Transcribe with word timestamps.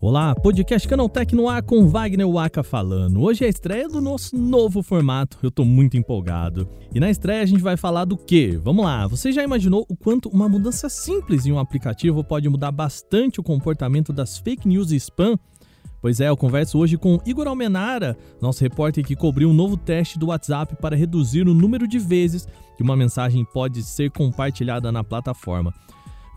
Olá, 0.00 0.34
podcast 0.34 0.88
Canaltech 0.88 1.34
no 1.34 1.50
ar 1.50 1.62
com 1.62 1.86
Wagner 1.86 2.26
Waka 2.26 2.62
falando. 2.62 3.20
Hoje 3.20 3.44
é 3.44 3.46
a 3.46 3.50
estreia 3.50 3.86
do 3.86 4.00
nosso 4.00 4.38
novo 4.38 4.82
formato, 4.82 5.36
eu 5.42 5.50
tô 5.50 5.66
muito 5.66 5.98
empolgado. 5.98 6.66
E 6.94 6.98
na 6.98 7.10
estreia 7.10 7.42
a 7.42 7.46
gente 7.46 7.62
vai 7.62 7.76
falar 7.76 8.06
do 8.06 8.16
quê? 8.16 8.58
Vamos 8.64 8.86
lá, 8.86 9.06
você 9.06 9.30
já 9.32 9.44
imaginou 9.44 9.84
o 9.86 9.94
quanto 9.94 10.30
uma 10.30 10.48
mudança 10.48 10.88
simples 10.88 11.44
em 11.44 11.52
um 11.52 11.58
aplicativo 11.58 12.24
pode 12.24 12.48
mudar 12.48 12.72
bastante 12.72 13.38
o 13.38 13.42
comportamento 13.42 14.14
das 14.14 14.38
fake 14.38 14.66
news 14.66 14.92
e 14.92 14.96
spam? 14.96 15.38
Pois 16.00 16.20
é, 16.20 16.28
eu 16.28 16.36
converso 16.36 16.78
hoje 16.78 16.96
com 16.96 17.18
Igor 17.26 17.48
Almenara, 17.48 18.16
nosso 18.40 18.62
repórter 18.62 19.04
que 19.04 19.16
cobriu 19.16 19.50
um 19.50 19.54
novo 19.54 19.76
teste 19.76 20.16
do 20.16 20.26
WhatsApp 20.26 20.76
para 20.76 20.94
reduzir 20.94 21.48
o 21.48 21.54
número 21.54 21.88
de 21.88 21.98
vezes 21.98 22.46
que 22.76 22.82
uma 22.84 22.96
mensagem 22.96 23.44
pode 23.44 23.82
ser 23.82 24.10
compartilhada 24.12 24.92
na 24.92 25.02
plataforma. 25.02 25.74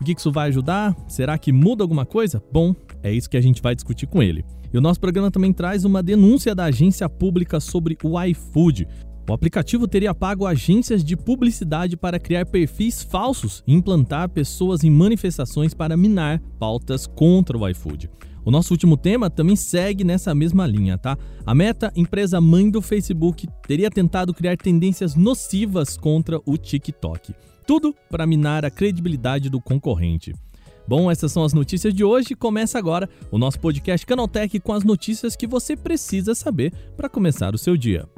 O 0.00 0.04
que 0.04 0.14
isso 0.18 0.32
vai 0.32 0.48
ajudar? 0.48 0.96
Será 1.06 1.38
que 1.38 1.52
muda 1.52 1.84
alguma 1.84 2.04
coisa? 2.04 2.42
Bom, 2.52 2.74
é 3.04 3.12
isso 3.12 3.30
que 3.30 3.36
a 3.36 3.40
gente 3.40 3.62
vai 3.62 3.72
discutir 3.72 4.08
com 4.08 4.20
ele. 4.20 4.44
E 4.72 4.76
o 4.76 4.80
nosso 4.80 4.98
programa 4.98 5.30
também 5.30 5.52
traz 5.52 5.84
uma 5.84 6.02
denúncia 6.02 6.56
da 6.56 6.64
agência 6.64 7.08
pública 7.08 7.60
sobre 7.60 7.96
o 8.02 8.20
iFood. 8.20 8.88
O 9.30 9.32
aplicativo 9.32 9.86
teria 9.86 10.12
pago 10.12 10.44
agências 10.44 11.04
de 11.04 11.16
publicidade 11.16 11.96
para 11.96 12.18
criar 12.18 12.46
perfis 12.46 13.00
falsos 13.00 13.62
e 13.64 13.72
implantar 13.72 14.28
pessoas 14.28 14.82
em 14.82 14.90
manifestações 14.90 15.72
para 15.72 15.96
minar 15.96 16.40
pautas 16.58 17.06
contra 17.06 17.56
o 17.56 17.68
iFood. 17.68 18.10
O 18.44 18.50
nosso 18.50 18.74
último 18.74 18.96
tema 18.96 19.30
também 19.30 19.54
segue 19.54 20.04
nessa 20.04 20.34
mesma 20.34 20.66
linha, 20.66 20.98
tá? 20.98 21.16
A 21.46 21.54
Meta, 21.54 21.92
empresa 21.94 22.40
mãe 22.40 22.70
do 22.70 22.82
Facebook, 22.82 23.48
teria 23.66 23.90
tentado 23.90 24.34
criar 24.34 24.56
tendências 24.56 25.14
nocivas 25.14 25.96
contra 25.96 26.40
o 26.44 26.56
TikTok. 26.56 27.34
Tudo 27.66 27.94
para 28.10 28.26
minar 28.26 28.64
a 28.64 28.70
credibilidade 28.70 29.48
do 29.48 29.60
concorrente. 29.60 30.34
Bom, 30.86 31.10
essas 31.10 31.30
são 31.30 31.44
as 31.44 31.52
notícias 31.52 31.94
de 31.94 32.02
hoje. 32.02 32.34
Começa 32.34 32.78
agora 32.78 33.08
o 33.30 33.38
nosso 33.38 33.60
podcast 33.60 34.04
Canaltech 34.04 34.58
com 34.60 34.72
as 34.72 34.82
notícias 34.82 35.36
que 35.36 35.46
você 35.46 35.76
precisa 35.76 36.34
saber 36.34 36.72
para 36.96 37.08
começar 37.08 37.54
o 37.54 37.58
seu 37.58 37.76
dia. 37.76 38.08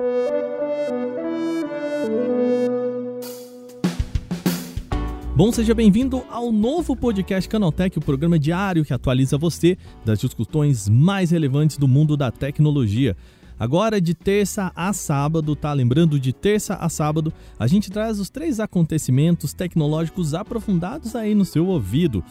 Bom, 5.36 5.50
seja 5.50 5.74
bem-vindo 5.74 6.22
ao 6.30 6.52
novo 6.52 6.94
podcast 6.94 7.48
Canaltech, 7.48 7.98
o 7.98 8.00
programa 8.00 8.38
diário 8.38 8.84
que 8.84 8.94
atualiza 8.94 9.36
você 9.36 9.76
das 10.04 10.20
discussões 10.20 10.88
mais 10.88 11.32
relevantes 11.32 11.76
do 11.76 11.88
mundo 11.88 12.16
da 12.16 12.30
tecnologia. 12.30 13.16
Agora, 13.58 14.00
de 14.00 14.14
terça 14.14 14.70
a 14.76 14.92
sábado, 14.92 15.56
tá? 15.56 15.72
Lembrando, 15.72 16.20
de 16.20 16.32
terça 16.32 16.74
a 16.76 16.88
sábado, 16.88 17.32
a 17.58 17.66
gente 17.66 17.90
traz 17.90 18.20
os 18.20 18.30
três 18.30 18.60
acontecimentos 18.60 19.52
tecnológicos 19.52 20.34
aprofundados 20.34 21.16
aí 21.16 21.34
no 21.34 21.44
seu 21.44 21.66
ouvido. 21.66 22.22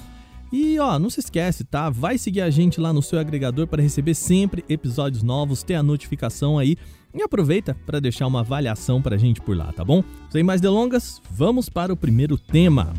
E 0.49 0.79
ó, 0.79 0.97
não 0.97 1.09
se 1.09 1.19
esquece, 1.19 1.65
tá? 1.65 1.89
Vai 1.89 2.17
seguir 2.17 2.39
a 2.39 2.49
gente 2.49 2.79
lá 2.79 2.93
no 2.93 3.01
seu 3.01 3.19
agregador 3.19 3.67
para 3.67 3.83
receber 3.83 4.13
sempre 4.13 4.63
episódios 4.69 5.23
novos, 5.23 5.61
ter 5.61 5.75
a 5.75 5.83
notificação 5.83 6.57
aí 6.57 6.77
e 7.13 7.21
aproveita 7.21 7.75
para 7.85 7.99
deixar 7.99 8.27
uma 8.27 8.39
avaliação 8.39 9.01
pra 9.01 9.17
gente 9.17 9.41
por 9.41 9.55
lá, 9.55 9.71
tá 9.71 9.83
bom? 9.85 10.03
Sem 10.29 10.43
mais 10.43 10.59
delongas, 10.59 11.21
vamos 11.29 11.69
para 11.69 11.93
o 11.93 11.97
primeiro 11.97 12.37
tema. 12.37 12.93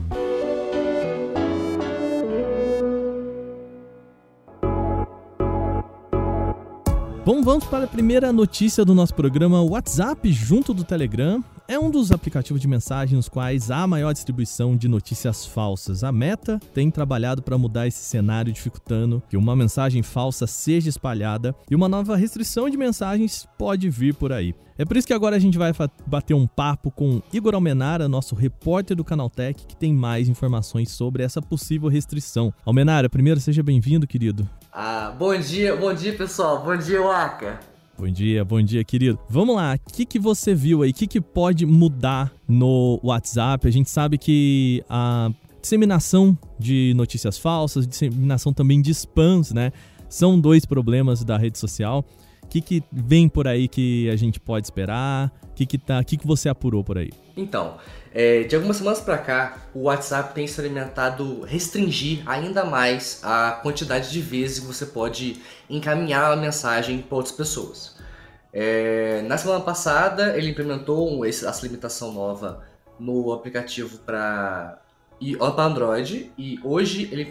Bom, 7.25 7.41
vamos 7.43 7.65
para 7.65 7.85
a 7.85 7.89
primeira 7.89 8.31
notícia 8.35 8.85
do 8.85 8.95
nosso 8.95 9.15
programa. 9.15 9.63
WhatsApp, 9.63 10.31
junto 10.31 10.75
do 10.75 10.85
Telegram, 10.85 11.43
é 11.67 11.79
um 11.79 11.91
dos 11.91 12.13
aplicativos 12.13 12.61
de 12.61 12.69
mensagem 12.69 13.17
nos 13.17 13.29
quais 13.29 13.71
há 13.71 13.87
maior 13.87 14.13
distribuição 14.13 14.77
de 14.77 14.87
notícias 14.87 15.47
falsas. 15.47 16.05
A 16.05 16.13
Meta 16.13 16.61
tem 16.73 16.91
trabalhado 16.91 17.43
para 17.43 17.57
mudar 17.57 17.87
esse 17.87 18.05
cenário, 18.05 18.53
dificultando 18.53 19.23
que 19.29 19.37
uma 19.37 19.57
mensagem 19.57 20.03
falsa 20.03 20.47
seja 20.47 20.89
espalhada 20.89 21.55
e 21.71 21.75
uma 21.75 21.89
nova 21.89 22.17
restrição 22.17 22.69
de 22.69 22.77
mensagens 22.77 23.49
pode 23.59 23.89
vir 23.89 24.15
por 24.15 24.33
aí. 24.33 24.55
É 24.77 24.85
por 24.85 24.97
isso 24.97 25.07
que 25.07 25.15
agora 25.15 25.37
a 25.37 25.39
gente 25.39 25.57
vai 25.57 25.73
bater 26.07 26.35
um 26.35 26.47
papo 26.47 26.91
com 26.91 27.23
Igor 27.33 27.55
Almenara, 27.55 28.09
nosso 28.09 28.35
repórter 28.35 28.97
do 28.97 29.05
Canaltech, 29.05 29.67
que 29.67 29.77
tem 29.77 29.95
mais 29.95 30.29
informações 30.29 30.91
sobre 30.91 31.23
essa 31.23 31.41
possível 31.41 31.89
restrição. 31.89 32.53
Almenara, 32.67 33.09
primeiro 33.09 33.41
seja 33.41 33.63
bem-vindo, 33.63 34.07
querido. 34.07 34.49
Ah, 34.73 35.15
bom 35.17 35.39
dia, 35.39 35.77
bom 35.77 35.95
dia 35.95 36.15
pessoal, 36.17 36.63
bom 36.63 36.77
dia 36.77 37.01
Waka. 37.01 37.74
Bom 37.97 38.09
dia, 38.09 38.45
bom 38.45 38.61
dia, 38.61 38.83
querido. 38.83 39.19
Vamos 39.31 39.55
lá, 39.55 39.77
o 39.77 39.93
que, 39.93 40.05
que 40.05 40.19
você 40.19 40.53
viu 40.53 40.83
aí? 40.83 40.91
O 40.91 40.95
que, 40.95 41.07
que 41.07 41.21
pode 41.21 41.65
mudar 41.65 42.33
no 42.47 42.99
WhatsApp? 43.05 43.69
A 43.69 43.71
gente 43.71 43.89
sabe 43.89 44.19
que 44.19 44.83
a 44.91 45.31
disseminação 45.63 46.37
de 46.59 46.93
notícias 46.97 47.39
falsas, 47.39 47.87
disseminação 47.87 48.53
também 48.53 48.83
de 48.83 48.91
spams, 48.91 49.53
né? 49.53 49.73
São 50.09 50.39
dois 50.39 50.67
problemas 50.67 51.23
da 51.23 51.39
rede 51.39 51.57
social. 51.57 52.05
Que, 52.55 52.61
que 52.61 52.85
vem 52.93 53.29
por 53.29 53.49
aí 53.49 53.67
que 53.67 54.09
a 54.09 54.15
gente 54.15 54.39
pode 54.39 54.65
esperar? 54.65 55.33
O 55.43 55.55
que, 55.55 55.67
que, 55.67 55.77
tá, 55.77 56.05
que, 56.05 56.17
que 56.17 56.25
você 56.25 56.49
apurou 56.49 56.85
por 56.85 56.97
aí? 56.97 57.11
Então, 57.37 57.79
é, 58.13 58.45
de 58.45 58.55
algumas 58.55 58.77
semanas 58.77 59.01
para 59.01 59.19
cá, 59.19 59.59
o 59.75 59.87
WhatsApp 59.87 60.33
tem 60.37 60.45
experimentado 60.45 61.43
restringir 61.43 62.23
ainda 62.25 62.65
mais 62.65 63.19
a 63.25 63.59
quantidade 63.61 64.09
de 64.13 64.21
vezes 64.21 64.61
que 64.61 64.67
você 64.67 64.87
pode 64.87 65.43
encaminhar 65.69 66.31
a 66.31 66.37
mensagem 66.37 66.99
para 67.03 67.17
outras 67.17 67.35
pessoas. 67.35 67.97
É, 68.53 69.23
na 69.23 69.37
semana 69.37 69.61
passada, 69.61 70.39
ele 70.39 70.51
implementou 70.51 71.25
essa 71.25 71.59
limitação 71.61 72.13
nova 72.13 72.63
no 73.01 73.33
aplicativo 73.33 73.99
para 73.99 74.79
Android 75.59 76.31
e 76.39 76.61
hoje 76.63 77.09
ele, 77.11 77.29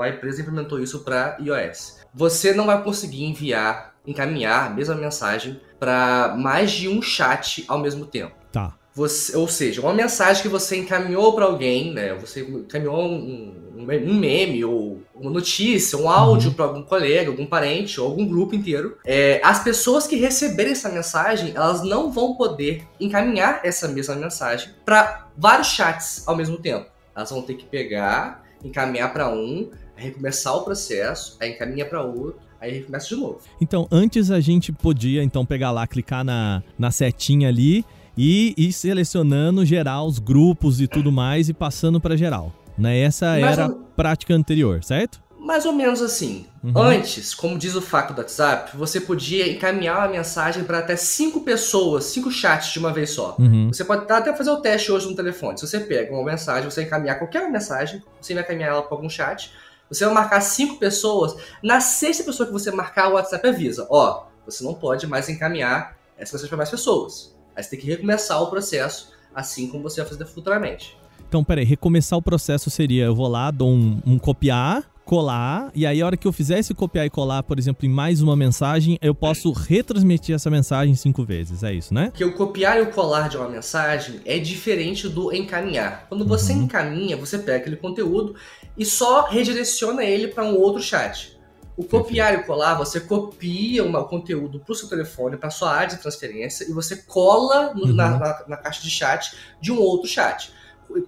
a 0.00 0.08
empresa 0.08 0.40
implementou 0.40 0.80
isso 0.80 1.00
para 1.00 1.36
iOS. 1.40 1.98
Você 2.14 2.54
não 2.54 2.64
vai 2.64 2.82
conseguir 2.82 3.24
enviar 3.24 3.91
encaminhar 4.06 4.66
a 4.66 4.70
mesma 4.70 4.94
mensagem 4.94 5.60
para 5.78 6.34
mais 6.36 6.70
de 6.70 6.88
um 6.88 7.00
chat 7.00 7.64
ao 7.68 7.78
mesmo 7.78 8.06
tempo. 8.06 8.34
Tá. 8.50 8.74
Você, 8.94 9.34
ou 9.36 9.48
seja, 9.48 9.80
uma 9.80 9.94
mensagem 9.94 10.42
que 10.42 10.48
você 10.48 10.76
encaminhou 10.76 11.34
para 11.34 11.46
alguém, 11.46 11.94
né? 11.94 12.14
Você 12.14 12.42
encaminhou 12.42 13.00
um, 13.00 13.72
um, 13.74 14.14
meme 14.14 14.62
ou 14.64 15.00
uma 15.14 15.30
notícia, 15.30 15.96
um 15.96 16.10
áudio 16.10 16.50
uhum. 16.50 16.54
para 16.54 16.64
algum 16.66 16.82
colega, 16.82 17.30
algum 17.30 17.46
parente 17.46 17.98
ou 17.98 18.06
algum 18.06 18.28
grupo 18.28 18.54
inteiro. 18.54 18.98
É, 19.06 19.40
as 19.42 19.64
pessoas 19.64 20.06
que 20.06 20.16
receberem 20.16 20.72
essa 20.72 20.90
mensagem, 20.90 21.52
elas 21.54 21.82
não 21.82 22.12
vão 22.12 22.34
poder 22.34 22.86
encaminhar 23.00 23.60
essa 23.64 23.88
mesma 23.88 24.14
mensagem 24.14 24.70
para 24.84 25.26
vários 25.38 25.68
chats 25.68 26.22
ao 26.26 26.36
mesmo 26.36 26.58
tempo. 26.58 26.86
Elas 27.16 27.30
vão 27.30 27.40
ter 27.40 27.54
que 27.54 27.64
pegar, 27.64 28.44
encaminhar 28.62 29.10
para 29.10 29.30
um, 29.30 29.70
recomeçar 29.96 30.54
o 30.54 30.64
processo, 30.64 31.38
aí 31.40 31.52
encaminha 31.52 31.86
para 31.86 32.02
outro 32.02 32.51
Aí 32.62 32.84
começa 32.84 33.08
de 33.08 33.16
novo. 33.16 33.40
Então, 33.60 33.88
antes 33.90 34.30
a 34.30 34.38
gente 34.38 34.70
podia 34.72 35.20
então 35.24 35.44
pegar 35.44 35.72
lá, 35.72 35.84
clicar 35.84 36.24
na, 36.24 36.62
na 36.78 36.92
setinha 36.92 37.48
ali 37.48 37.84
e 38.16 38.54
ir 38.56 38.72
selecionando 38.72 39.66
geral 39.66 40.06
os 40.06 40.20
grupos 40.20 40.80
e 40.80 40.86
tudo 40.86 41.10
mais 41.10 41.48
e 41.48 41.52
passando 41.52 42.00
para 42.00 42.16
geral. 42.16 42.52
Né? 42.78 43.00
Essa 43.00 43.36
era 43.36 43.66
a 43.66 43.68
prática 43.68 44.32
anterior, 44.32 44.84
certo? 44.84 45.20
Mais 45.40 45.66
ou 45.66 45.72
menos 45.72 46.00
assim. 46.00 46.46
Uhum. 46.62 46.78
Antes, 46.80 47.34
como 47.34 47.58
diz 47.58 47.74
o 47.74 47.82
fato 47.82 48.14
do 48.14 48.20
WhatsApp, 48.20 48.76
você 48.76 49.00
podia 49.00 49.50
encaminhar 49.50 49.98
uma 49.98 50.08
mensagem 50.08 50.62
para 50.62 50.78
até 50.78 50.94
cinco 50.94 51.40
pessoas, 51.40 52.04
cinco 52.04 52.30
chats 52.30 52.72
de 52.72 52.78
uma 52.78 52.92
vez 52.92 53.10
só. 53.10 53.34
Uhum. 53.40 53.72
Você 53.72 53.84
pode 53.84 54.10
até 54.10 54.32
fazer 54.36 54.50
o 54.50 54.58
teste 54.58 54.92
hoje 54.92 55.08
no 55.08 55.16
telefone. 55.16 55.58
Se 55.58 55.66
você 55.66 55.80
pega 55.80 56.14
uma 56.14 56.24
mensagem, 56.24 56.70
você 56.70 56.84
encaminhar 56.84 57.18
qualquer 57.18 57.50
mensagem, 57.50 58.00
você 58.20 58.34
vai 58.34 58.44
encaminhar 58.44 58.70
ela 58.70 58.82
para 58.82 58.96
algum 58.96 59.10
chat, 59.10 59.50
você 59.92 60.04
vai 60.06 60.14
marcar 60.14 60.40
cinco 60.40 60.78
pessoas. 60.78 61.36
Na 61.62 61.80
sexta 61.80 62.24
pessoa 62.24 62.46
que 62.46 62.52
você 62.52 62.70
marcar, 62.70 63.08
o 63.08 63.14
WhatsApp 63.14 63.46
avisa: 63.46 63.86
ó, 63.90 64.24
você 64.46 64.64
não 64.64 64.74
pode 64.74 65.06
mais 65.06 65.28
encaminhar 65.28 65.96
essa 66.16 66.32
mensagem 66.32 66.48
para 66.48 66.56
mais 66.56 66.70
pessoas. 66.70 67.36
Aí 67.54 67.62
você 67.62 67.70
tem 67.70 67.80
que 67.80 67.86
recomeçar 67.86 68.42
o 68.42 68.48
processo, 68.48 69.12
assim 69.34 69.68
como 69.68 69.82
você 69.82 70.00
vai 70.00 70.08
fazer 70.08 70.24
futuramente. 70.24 70.96
Então, 71.28 71.44
peraí, 71.44 71.64
recomeçar 71.64 72.18
o 72.18 72.22
processo 72.22 72.70
seria: 72.70 73.04
eu 73.04 73.14
vou 73.14 73.28
lá, 73.28 73.50
dou 73.50 73.68
um, 73.68 74.00
um 74.06 74.18
copiar, 74.18 74.90
colar, 75.12 75.70
e 75.74 75.84
aí 75.84 76.00
a 76.00 76.06
hora 76.06 76.16
que 76.16 76.26
eu 76.26 76.32
fizer 76.32 76.58
esse 76.58 76.72
copiar 76.72 77.04
e 77.04 77.10
colar, 77.10 77.42
por 77.42 77.58
exemplo, 77.58 77.84
em 77.84 77.88
mais 77.90 78.22
uma 78.22 78.34
mensagem, 78.34 78.98
eu 79.02 79.14
posso 79.14 79.52
retransmitir 79.52 80.34
essa 80.34 80.48
mensagem 80.48 80.94
cinco 80.94 81.22
vezes, 81.22 81.62
é 81.62 81.70
isso, 81.70 81.92
né? 81.92 82.10
Que 82.14 82.24
o 82.24 82.32
copiar 82.32 82.78
e 82.78 82.80
o 82.80 82.90
colar 82.90 83.28
de 83.28 83.36
uma 83.36 83.46
mensagem 83.46 84.22
é 84.24 84.38
diferente 84.38 85.10
do 85.10 85.30
encaminhar. 85.30 86.06
Quando 86.08 86.26
você 86.26 86.54
uhum. 86.54 86.62
encaminha, 86.62 87.14
você 87.14 87.38
pega 87.38 87.58
aquele 87.58 87.76
conteúdo 87.76 88.34
e 88.74 88.86
só 88.86 89.26
redireciona 89.28 90.02
ele 90.02 90.28
para 90.28 90.44
um 90.44 90.56
outro 90.56 90.82
chat. 90.82 91.38
O 91.76 91.84
copiar 91.84 92.32
e 92.32 92.44
colar, 92.44 92.76
você 92.76 92.98
copia 92.98 93.84
um 93.84 93.92
conteúdo 94.04 94.60
para 94.60 94.72
o 94.72 94.74
seu 94.74 94.88
telefone, 94.88 95.36
para 95.36 95.50
sua 95.50 95.72
área 95.72 95.94
de 95.94 96.00
transferência, 96.00 96.64
e 96.64 96.72
você 96.72 96.96
cola 96.96 97.74
no, 97.74 97.84
uhum. 97.84 97.92
na, 97.92 98.18
na, 98.18 98.44
na 98.48 98.56
caixa 98.56 98.80
de 98.80 98.88
chat 98.88 99.36
de 99.60 99.70
um 99.70 99.78
outro 99.78 100.08
chat. 100.08 100.54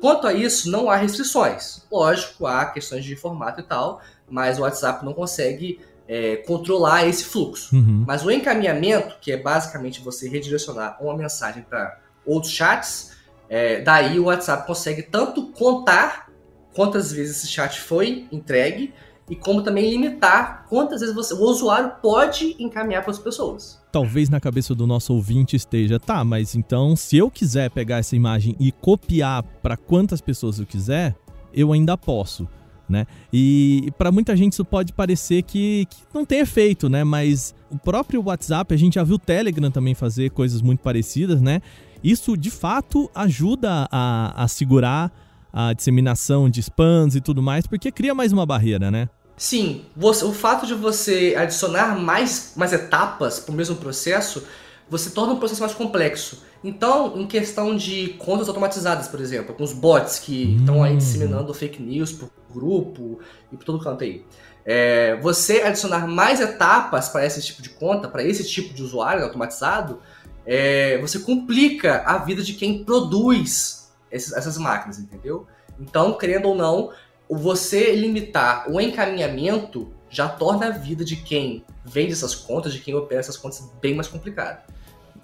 Quanto 0.01 0.27
a 0.27 0.33
isso, 0.33 0.71
não 0.71 0.91
há 0.91 0.97
restrições. 0.97 1.87
Lógico, 1.91 2.47
há 2.47 2.67
questões 2.67 3.05
de 3.05 3.17
formato 3.17 3.61
e 3.61 3.65
tal, 3.65 4.01
mas 4.29 4.59
o 4.59 4.63
WhatsApp 4.63 5.05
não 5.05 5.13
consegue 5.13 5.81
é, 6.09 6.37
controlar 6.37 7.07
esse 7.07 7.25
fluxo. 7.25 7.75
Uhum. 7.75 8.05
Mas 8.07 8.25
o 8.25 8.31
encaminhamento, 8.31 9.17
que 9.21 9.33
é 9.33 9.37
basicamente 9.37 10.01
você 10.01 10.29
redirecionar 10.29 10.97
uma 11.03 11.17
mensagem 11.17 11.63
para 11.63 11.99
outros 12.25 12.53
chats, 12.53 13.13
É, 13.47 13.83
daí 13.83 14.19
o 14.19 14.25
WhatsApp 14.25 14.67
consegue 14.67 15.03
tanto 15.03 15.53
contar 15.53 16.31
quantas 16.75 17.13
vezes 17.13 17.37
esse 17.37 17.49
chat 17.53 17.79
foi 17.79 18.27
entregue 18.33 18.95
e 19.29 19.35
como 19.35 19.63
também 19.63 19.91
limitar 19.91 20.67
quantas 20.69 21.01
vezes 21.01 21.15
você, 21.15 21.33
o 21.35 21.41
usuário 21.41 21.93
pode 22.03 22.57
encaminhar 22.59 23.03
para 23.03 23.11
as 23.11 23.19
pessoas. 23.19 23.81
Talvez 23.91 24.29
na 24.29 24.41
cabeça 24.41 24.75
do 24.75 24.87
nosso 24.87 25.15
ouvinte 25.15 25.57
esteja, 25.57 25.99
tá, 25.99 26.23
mas 26.25 26.55
então 26.55 26.95
se 26.95 27.17
eu 27.17 27.31
quiser 27.31 27.71
pegar 27.71 27.99
essa 27.99 28.15
imagem 28.15 28.55
e 28.61 28.71
copiar 28.71 29.43
para 29.63 29.77
quantas 29.77 30.21
pessoas 30.21 30.59
eu 30.59 30.67
quiser, 30.67 31.15
eu 31.53 31.73
ainda 31.73 31.97
posso. 31.97 32.49
Né? 32.87 33.07
E, 33.33 33.91
para 33.97 34.13
muita 34.13 34.37
gente 34.37 34.53
isso 34.53 34.65
pode 34.65 34.93
parecer 34.93 35.43
que, 35.43 35.87
que, 35.87 35.97
não 36.13 36.23
tem 36.23 36.41
efeito, 36.41 36.87
né? 36.87 37.03
Mas 37.03 37.55
o 37.71 37.79
próprio 37.79 38.23
WhatsApp, 38.23 38.75
a 38.75 38.77
gente 38.77 38.97
já 38.97 39.03
viu 39.03 39.17
o 39.17 39.19
Telegram 39.19 39.71
também 39.71 39.95
fazer 39.95 40.31
coisas 40.33 40.61
muito 40.61 40.81
parecidas, 40.81 41.41
né? 41.41 41.63
Isso 42.03 42.37
de 42.37 42.51
fato 42.51 43.11
ajuda 43.15 43.89
a, 43.91 44.45
a 44.45 44.47
segurar 44.49 45.11
a 45.55 45.73
disseminação 45.73 46.51
de 46.51 46.61
spams 46.61 47.15
e 47.15 47.21
tudo 47.21 47.41
mais, 47.41 47.65
porque 47.65 47.93
cria 47.93 48.13
mais 48.13 48.33
uma 48.33 48.45
barreira, 48.45 48.91
né? 48.91 49.09
Sim, 49.37 49.85
você, 49.97 50.25
o 50.25 50.33
fato 50.33 50.67
de 50.67 50.75
você 50.75 51.35
adicionar 51.39 51.97
mais, 51.99 52.55
mais 52.57 52.73
etapas 52.73 53.39
para 53.39 53.53
o 53.53 53.55
mesmo 53.55 53.77
processo, 53.77 54.43
você 54.91 55.11
torna 55.11 55.35
o 55.35 55.39
processo 55.39 55.61
mais 55.61 55.73
complexo. 55.73 56.43
Então, 56.63 57.17
em 57.17 57.27
questão 57.27 57.77
de 57.77 58.09
contas 58.19 58.49
automatizadas, 58.49 59.07
por 59.07 59.21
exemplo, 59.21 59.55
com 59.55 59.63
os 59.63 59.73
bots 59.73 60.19
que 60.19 60.47
hum. 60.47 60.57
estão 60.61 60.83
aí 60.83 60.97
disseminando 60.97 61.55
fake 61.55 61.81
news 61.81 62.13
por 62.13 62.31
grupo 62.53 63.21
e 63.53 63.57
por 63.57 63.65
todo 63.65 63.79
canto 63.79 64.03
aí. 64.03 64.25
É, 64.65 65.17
você 65.21 65.61
adicionar 65.61 66.07
mais 66.07 66.41
etapas 66.41 67.09
para 67.09 67.25
esse 67.25 67.41
tipo 67.43 67.63
de 67.63 67.71
conta, 67.71 68.09
para 68.09 68.25
esse 68.25 68.49
tipo 68.49 68.75
de 68.75 68.83
usuário 68.83 69.23
automatizado, 69.23 70.01
é, 70.47 70.99
você 70.99 71.19
complica 71.19 72.03
a 72.07 72.19
vida 72.19 72.43
de 72.43 72.55
quem 72.55 72.83
produz 72.83 73.84
esses, 74.11 74.33
essas 74.33 74.59
máquinas, 74.59 74.99
entendeu? 74.99 75.47
Então, 75.79 76.17
querendo 76.17 76.49
ou 76.49 76.55
não, 76.55 76.91
você 77.29 77.95
limitar 77.95 78.71
o 78.71 78.81
encaminhamento 78.81 79.93
já 80.09 80.29
torna 80.29 80.67
a 80.67 80.71
vida 80.71 81.05
de 81.05 81.17
quem 81.17 81.65
vende 81.85 82.13
essas 82.13 82.35
contas, 82.35 82.73
de 82.73 82.81
quem 82.81 82.95
opera 82.95 83.21
essas 83.21 83.37
contas, 83.37 83.69
bem 83.81 83.95
mais 83.95 84.07
complicada. 84.07 84.63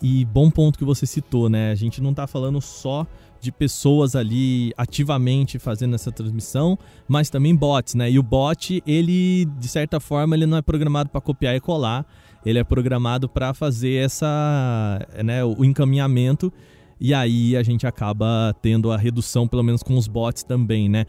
E 0.03 0.25
bom 0.25 0.50
ponto 0.50 0.79
que 0.79 0.85
você 0.85 1.06
citou, 1.06 1.49
né? 1.49 1.71
A 1.71 1.75
gente 1.75 2.00
não 2.00 2.11
está 2.11 2.27
falando 2.27 2.61
só 2.61 3.06
de 3.41 3.50
pessoas 3.50 4.15
ali 4.15 4.73
ativamente 4.77 5.59
fazendo 5.59 5.94
essa 5.94 6.12
transmissão, 6.12 6.79
mas 7.09 7.31
também 7.31 7.55
bots, 7.55 7.94
né? 7.94 8.11
E 8.11 8.19
o 8.19 8.23
bot, 8.23 8.82
ele 8.87 9.47
de 9.59 9.69
certa 9.69 10.00
forma, 10.00 10.35
ele 10.35 10.47
não 10.47 10.59
é 10.59 10.62
programado 10.62 11.09
para 11.09 11.21
copiar 11.21 11.55
e 11.55 11.61
colar, 11.61 12.06
ele 12.44 12.59
é 12.59 12.65
programado 12.65 13.29
para 13.29 13.55
fazer 13.55 14.05
essa, 14.05 15.06
né, 15.23 15.44
o 15.44 15.65
encaminhamento 15.65 16.53
e 17.00 17.14
aí 17.14 17.56
a 17.56 17.62
gente 17.62 17.87
acaba 17.87 18.55
tendo 18.61 18.93
a 18.93 18.97
redução, 18.97 19.49
pelo 19.49 19.62
menos 19.62 19.82
com 19.82 19.97
os 19.97 20.06
bots 20.06 20.43
também, 20.43 20.88
né? 20.88 21.06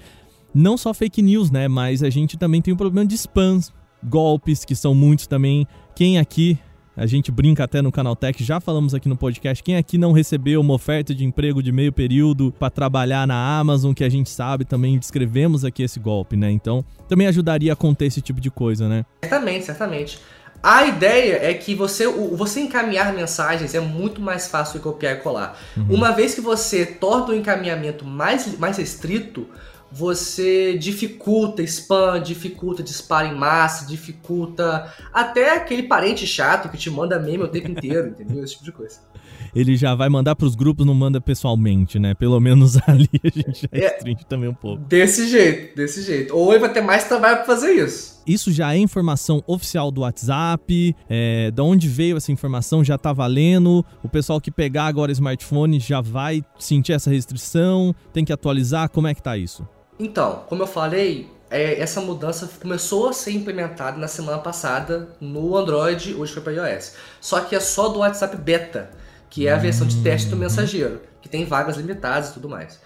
Não 0.54 0.78
só 0.78 0.94
fake 0.94 1.22
news, 1.22 1.52
né? 1.52 1.68
Mas 1.68 2.02
a 2.02 2.10
gente 2.10 2.38
também 2.38 2.62
tem 2.62 2.74
o 2.74 2.78
problema 2.78 3.06
de 3.06 3.16
spams, 3.16 3.74
golpes, 4.04 4.64
que 4.64 4.76
são 4.76 4.96
muitos 4.96 5.28
também. 5.28 5.68
Quem 5.96 6.18
aqui, 6.18 6.58
a 6.96 7.06
gente 7.06 7.32
brinca 7.32 7.64
até 7.64 7.82
no 7.82 7.92
Canaltech, 7.92 8.44
já 8.44 8.60
falamos 8.60 8.94
aqui 8.94 9.10
no 9.10 9.16
podcast, 9.18 9.64
quem 9.64 9.76
aqui 9.76 9.98
não 9.98 10.12
recebeu 10.12 10.62
uma 10.62 10.74
oferta 10.74 11.14
de 11.14 11.26
emprego 11.26 11.62
de 11.62 11.72
meio 11.72 11.92
período 11.92 12.54
para 12.58 12.70
trabalhar 12.70 13.28
na 13.28 13.60
Amazon, 13.60 13.94
que 13.94 14.04
a 14.04 14.10
gente 14.10 14.30
sabe 14.30 14.66
também, 14.66 14.98
descrevemos 14.98 15.64
aqui 15.66 15.84
esse 15.84 16.00
golpe, 16.00 16.36
né? 16.36 16.52
Então, 16.52 16.84
também 17.08 17.28
ajudaria 17.28 17.74
a 17.74 17.76
conter 17.76 18.06
esse 18.06 18.22
tipo 18.22 18.40
de 18.40 18.50
coisa, 18.50 18.88
né? 18.88 19.06
Certamente, 19.24 19.66
certamente. 19.66 20.20
A 20.64 20.86
ideia 20.86 21.40
é 21.42 21.54
que 21.54 21.74
você, 21.74 22.08
você 22.08 22.62
encaminhar 22.62 23.14
mensagens 23.14 23.74
é 23.74 23.80
muito 23.80 24.22
mais 24.22 24.48
fácil 24.48 24.78
de 24.78 24.84
copiar 24.84 25.16
e 25.16 25.20
colar. 25.20 25.60
Uhum. 25.76 25.88
Uma 25.90 26.12
vez 26.12 26.36
que 26.36 26.42
você 26.42 26.86
torna 26.86 27.34
o 27.34 27.36
encaminhamento 27.36 28.06
mais, 28.06 28.58
mais 28.60 28.78
restrito, 28.78 29.48
você 29.92 30.78
dificulta 30.78 31.62
spam, 31.64 32.22
dificulta 32.22 32.82
disparo 32.82 33.28
em 33.28 33.36
massa, 33.36 33.86
dificulta 33.86 34.92
até 35.14 35.56
aquele 35.56 35.84
parente 35.84 36.26
chato 36.26 36.70
que 36.70 36.78
te 36.78 36.90
manda 36.90 37.20
meme 37.20 37.44
o 37.44 37.48
tempo 37.48 37.72
inteiro, 37.72 38.10
entendeu? 38.10 38.44
Esse 38.44 38.54
tipo 38.54 38.66
de 38.66 38.72
coisa. 38.72 39.00
Ele 39.54 39.76
já 39.76 39.94
vai 39.94 40.08
mandar 40.08 40.34
para 40.34 40.48
os 40.48 40.56
grupos, 40.56 40.86
não 40.86 40.94
manda 40.94 41.20
pessoalmente, 41.20 42.00
né? 42.00 42.14
Pelo 42.14 42.40
menos 42.40 42.78
ali 42.88 43.10
a 43.22 43.28
gente 43.28 43.62
já 43.64 43.68
é, 43.72 43.80
restringe 43.90 44.26
também 44.26 44.48
um 44.48 44.54
pouco. 44.54 44.82
Desse 44.84 45.28
jeito, 45.28 45.76
desse 45.76 46.04
jeito. 46.04 46.34
Ou 46.34 46.52
ele 46.52 46.60
vai 46.60 46.72
ter 46.72 46.82
mais 46.82 47.04
trabalho 47.04 47.38
para 47.38 47.46
fazer 47.46 47.72
isso. 47.72 48.21
Isso 48.26 48.52
já 48.52 48.74
é 48.74 48.78
informação 48.78 49.44
oficial 49.48 49.92
do 49.92 50.02
WhatsApp? 50.02 50.96
É, 51.10 51.52
da 51.52 51.64
onde 51.64 51.88
veio 51.88 52.18
essa 52.18 52.32
informação? 52.32 52.84
Já 52.84 52.98
tá 52.98 53.12
valendo? 53.12 53.86
O 54.04 54.10
pessoal 54.10 54.40
que 54.40 54.52
pegar 54.52 54.86
agora 54.86 55.12
smartphone 55.12 55.80
já 55.80 56.02
vai 56.02 56.44
sentir 56.60 56.94
essa 56.94 57.10
restrição? 57.10 57.96
Tem 58.14 58.24
que 58.24 58.32
atualizar? 58.32 58.90
Como 58.90 59.08
é 59.08 59.16
que 59.16 59.22
tá 59.22 59.38
isso? 59.38 59.68
Então, 60.00 60.44
como 60.48 60.64
eu 60.64 60.68
falei, 60.68 61.30
é, 61.50 61.80
essa 61.80 62.00
mudança 62.00 62.50
começou 62.60 63.10
a 63.10 63.14
ser 63.14 63.32
implementada 63.32 63.98
na 63.98 64.08
semana 64.08 64.40
passada 64.40 65.10
no 65.20 65.58
Android, 65.58 66.14
hoje 66.14 66.34
foi 66.34 66.42
para 66.42 66.54
iOS. 66.54 66.94
Só 67.20 67.42
que 67.42 67.56
é 67.56 67.60
só 67.60 67.90
do 67.90 68.00
WhatsApp 68.00 68.38
Beta, 68.38 68.90
que 69.30 69.48
é 69.48 69.54
a 69.54 69.58
versão 69.58 69.86
de 69.86 70.02
teste 70.02 70.30
do 70.30 70.38
mensageiro, 70.38 71.02
que 71.22 71.28
tem 71.28 71.46
vagas 71.46 71.78
limitadas 71.78 72.30
e 72.30 72.34
tudo 72.34 72.48
mais. 72.48 72.80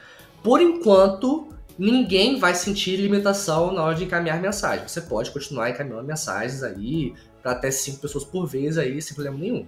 Por 0.44 0.62
enquanto, 0.62 1.55
ninguém 1.78 2.40
vai 2.40 2.56
sentir 2.56 2.98
limitação 2.98 3.72
na 3.72 3.84
hora 3.84 3.96
de 3.96 4.04
encaminhar 4.04 4.42
mensagem. 4.42 4.88
Você 4.88 5.02
pode 5.02 5.32
continuar 5.32 5.70
encaminhando 5.70 6.04
mensagens 6.04 6.64
aí 6.64 7.14
para 7.42 7.52
até 7.52 7.70
cinco 7.72 8.00
pessoas 8.00 8.24
por 8.24 8.46
vez 8.46 8.78
aí, 8.78 9.02
sem 9.02 9.14
problema 9.14 9.38
nenhum. 9.38 9.68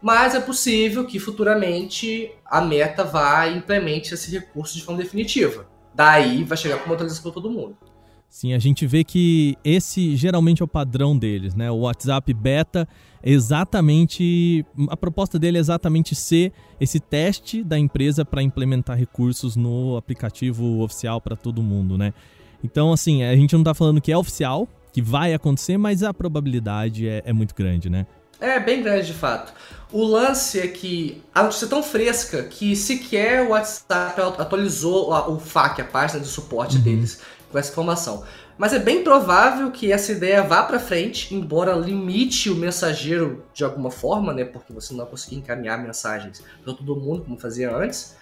Mas 0.00 0.34
é 0.34 0.40
possível 0.40 1.04
que 1.06 1.18
futuramente 1.18 2.30
a 2.44 2.60
meta 2.60 3.02
vá 3.04 3.46
e 3.46 3.56
implemente 3.56 4.14
esse 4.14 4.30
recurso 4.30 4.76
de 4.76 4.82
forma 4.82 5.02
definitiva. 5.02 5.66
Daí 5.94 6.44
vai 6.44 6.56
chegar 6.56 6.78
com 6.78 6.86
uma 6.86 6.94
atualização 6.94 7.22
para 7.24 7.32
todo 7.32 7.50
mundo. 7.50 7.76
Sim, 8.36 8.52
a 8.52 8.58
gente 8.58 8.86
vê 8.86 9.02
que 9.02 9.56
esse 9.64 10.14
geralmente 10.14 10.60
é 10.60 10.64
o 10.66 10.68
padrão 10.68 11.16
deles, 11.16 11.54
né? 11.54 11.70
O 11.70 11.76
WhatsApp 11.76 12.34
Beta 12.34 12.86
exatamente 13.24 14.62
a 14.90 14.94
proposta 14.94 15.38
dele 15.38 15.56
é 15.56 15.60
exatamente 15.60 16.14
ser 16.14 16.52
esse 16.78 17.00
teste 17.00 17.64
da 17.64 17.78
empresa 17.78 18.26
para 18.26 18.42
implementar 18.42 18.94
recursos 18.94 19.56
no 19.56 19.96
aplicativo 19.96 20.82
oficial 20.82 21.18
para 21.18 21.34
todo 21.34 21.62
mundo, 21.62 21.96
né? 21.96 22.12
Então, 22.62 22.92
assim, 22.92 23.22
a 23.22 23.34
gente 23.34 23.54
não 23.54 23.62
está 23.62 23.72
falando 23.72 24.02
que 24.02 24.12
é 24.12 24.18
oficial, 24.18 24.68
que 24.92 25.00
vai 25.00 25.32
acontecer, 25.32 25.78
mas 25.78 26.02
a 26.02 26.12
probabilidade 26.12 27.08
é, 27.08 27.22
é 27.24 27.32
muito 27.32 27.54
grande, 27.54 27.88
né? 27.88 28.06
É 28.38 28.60
bem 28.60 28.82
grande 28.82 29.06
de 29.06 29.14
fato. 29.14 29.54
O 29.90 30.04
lance 30.04 30.60
é 30.60 30.66
que 30.66 31.22
a 31.34 31.42
notícia 31.44 31.64
é 31.64 31.68
tão 31.68 31.82
fresca 31.82 32.42
que 32.42 32.76
sequer 32.76 33.46
o 33.46 33.50
WhatsApp 33.50 34.20
atualizou 34.20 35.10
o 35.10 35.38
FAQ, 35.38 35.80
a 35.80 35.84
página 35.86 36.20
de 36.20 36.26
suporte 36.26 36.76
uhum. 36.76 36.82
deles, 36.82 37.22
com 37.50 37.58
essa 37.58 37.70
informação. 37.70 38.24
Mas 38.58 38.72
é 38.72 38.78
bem 38.78 39.04
provável 39.04 39.70
que 39.70 39.92
essa 39.92 40.12
ideia 40.12 40.42
vá 40.42 40.62
para 40.62 40.78
frente, 40.78 41.34
embora 41.34 41.74
limite 41.74 42.48
o 42.48 42.56
mensageiro 42.56 43.44
de 43.52 43.64
alguma 43.64 43.90
forma, 43.90 44.32
né? 44.32 44.44
Porque 44.44 44.72
você 44.72 44.92
não 44.92 45.00
vai 45.00 45.10
conseguir 45.10 45.36
encaminhar 45.36 45.82
mensagens 45.82 46.42
para 46.64 46.72
todo 46.72 46.96
mundo 46.96 47.22
como 47.22 47.38
fazia 47.38 47.74
antes. 47.74 48.16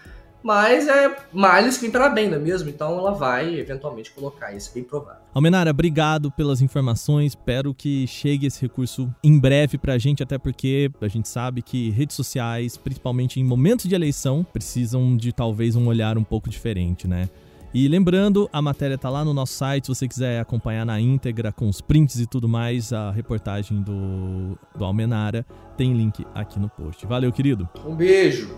Mas 0.45 0.88
é 0.88 1.16
males 1.33 1.78
que 1.78 1.88
para 1.88 2.11
bem, 2.11 2.28
não 2.28 2.37
é 2.37 2.38
mesmo? 2.38 2.69
Então 2.69 2.99
ela 2.99 3.12
vai 3.12 3.54
eventualmente 3.54 4.11
colocar 4.11 4.52
isso, 4.52 4.71
bem 4.75 4.85
provável. 4.85 5.23
Almenara, 5.33 5.71
obrigado 5.71 6.31
pelas 6.31 6.61
informações. 6.61 7.33
Espero 7.33 7.73
que 7.73 8.07
chegue 8.07 8.47
esse 8.47 8.61
recurso 8.61 9.11
em 9.23 9.38
breve 9.38 9.78
pra 9.78 9.97
gente, 9.97 10.23
até 10.23 10.37
porque 10.37 10.90
a 11.00 11.09
gente 11.09 11.31
sabe 11.31 11.62
que 11.62 11.88
redes 11.88 12.14
sociais, 12.14 12.76
principalmente 12.76 13.40
em 13.40 13.45
momentos 13.45 13.88
de 13.88 13.95
eleição, 13.95 14.45
precisam 14.45 15.16
de 15.16 15.33
talvez 15.33 15.76
um 15.76 15.87
olhar 15.87 16.19
um 16.19 16.25
pouco 16.25 16.50
diferente, 16.50 17.09
né? 17.09 17.31
E 17.75 17.88
lembrando, 17.88 18.49
a 18.52 18.62
matéria 18.62 18.97
tá 18.97 19.11
lá 19.11 19.25
no 19.25 19.35
nosso 19.35 19.54
site, 19.54 19.87
se 19.87 19.88
você 19.88 20.07
quiser 20.07 20.38
acompanhar 20.38 20.87
na 20.87 21.00
íntegra 21.00 21.50
com 21.50 21.69
os 21.69 21.81
prints 21.81 22.21
e 22.21 22.26
tudo 22.26 22.49
mais, 22.49 22.93
a 22.93 23.11
reportagem 23.11 23.83
do, 23.83 24.57
do 24.78 24.85
Almenara, 24.85 25.45
tem 25.76 25.93
link 25.93 26.25
aqui 26.33 26.61
no 26.61 26.69
post. 26.69 27.04
Valeu, 27.04 27.33
querido. 27.33 27.69
Um 27.85 27.97
beijo. 27.97 28.57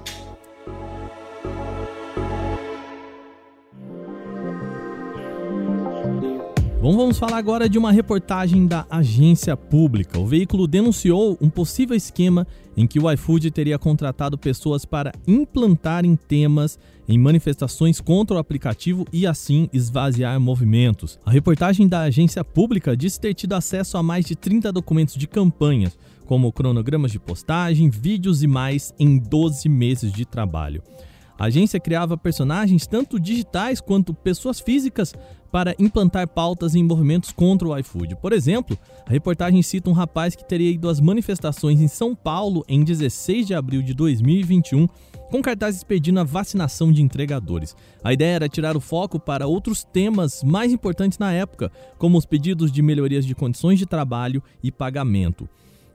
Bom, 6.86 6.96
vamos 6.96 7.18
falar 7.18 7.38
agora 7.38 7.68
de 7.68 7.76
uma 7.76 7.90
reportagem 7.90 8.64
da 8.64 8.86
agência 8.88 9.56
pública. 9.56 10.20
O 10.20 10.24
veículo 10.24 10.68
denunciou 10.68 11.36
um 11.40 11.50
possível 11.50 11.96
esquema 11.96 12.46
em 12.76 12.86
que 12.86 13.00
o 13.00 13.10
iFood 13.10 13.50
teria 13.50 13.76
contratado 13.76 14.38
pessoas 14.38 14.84
para 14.84 15.10
implantarem 15.26 16.14
temas 16.14 16.78
em 17.08 17.18
manifestações 17.18 18.00
contra 18.00 18.36
o 18.36 18.38
aplicativo 18.38 19.04
e 19.12 19.26
assim 19.26 19.68
esvaziar 19.72 20.38
movimentos. 20.38 21.18
A 21.26 21.30
reportagem 21.32 21.88
da 21.88 22.02
agência 22.02 22.44
pública 22.44 22.96
diz 22.96 23.18
ter 23.18 23.34
tido 23.34 23.54
acesso 23.54 23.98
a 23.98 24.02
mais 24.02 24.24
de 24.24 24.36
30 24.36 24.70
documentos 24.70 25.16
de 25.16 25.26
campanhas, 25.26 25.98
como 26.24 26.52
cronogramas 26.52 27.10
de 27.10 27.18
postagem, 27.18 27.90
vídeos 27.90 28.44
e 28.44 28.46
mais 28.46 28.94
em 28.96 29.18
12 29.18 29.68
meses 29.68 30.12
de 30.12 30.24
trabalho. 30.24 30.84
A 31.38 31.46
agência 31.46 31.78
criava 31.78 32.16
personagens 32.16 32.86
tanto 32.86 33.20
digitais 33.20 33.80
quanto 33.80 34.14
pessoas 34.14 34.58
físicas 34.58 35.14
para 35.52 35.74
implantar 35.78 36.28
pautas 36.28 36.74
em 36.74 36.82
movimentos 36.82 37.30
contra 37.30 37.68
o 37.68 37.78
iFood. 37.78 38.16
Por 38.16 38.32
exemplo, 38.32 38.76
a 39.06 39.10
reportagem 39.10 39.62
cita 39.62 39.90
um 39.90 39.92
rapaz 39.92 40.34
que 40.34 40.44
teria 40.44 40.70
ido 40.70 40.88
às 40.88 41.00
manifestações 41.00 41.80
em 41.80 41.88
São 41.88 42.14
Paulo 42.14 42.64
em 42.68 42.82
16 42.82 43.46
de 43.46 43.54
abril 43.54 43.82
de 43.82 43.94
2021 43.94 44.86
com 45.30 45.42
cartazes 45.42 45.82
pedindo 45.82 46.20
a 46.20 46.24
vacinação 46.24 46.92
de 46.92 47.02
entregadores. 47.02 47.76
A 48.02 48.12
ideia 48.12 48.36
era 48.36 48.48
tirar 48.48 48.76
o 48.76 48.80
foco 48.80 49.18
para 49.18 49.46
outros 49.46 49.84
temas 49.84 50.42
mais 50.42 50.72
importantes 50.72 51.18
na 51.18 51.32
época, 51.32 51.70
como 51.98 52.16
os 52.16 52.26
pedidos 52.26 52.70
de 52.70 52.82
melhorias 52.82 53.26
de 53.26 53.34
condições 53.34 53.78
de 53.78 53.86
trabalho 53.86 54.42
e 54.62 54.70
pagamento. 54.70 55.48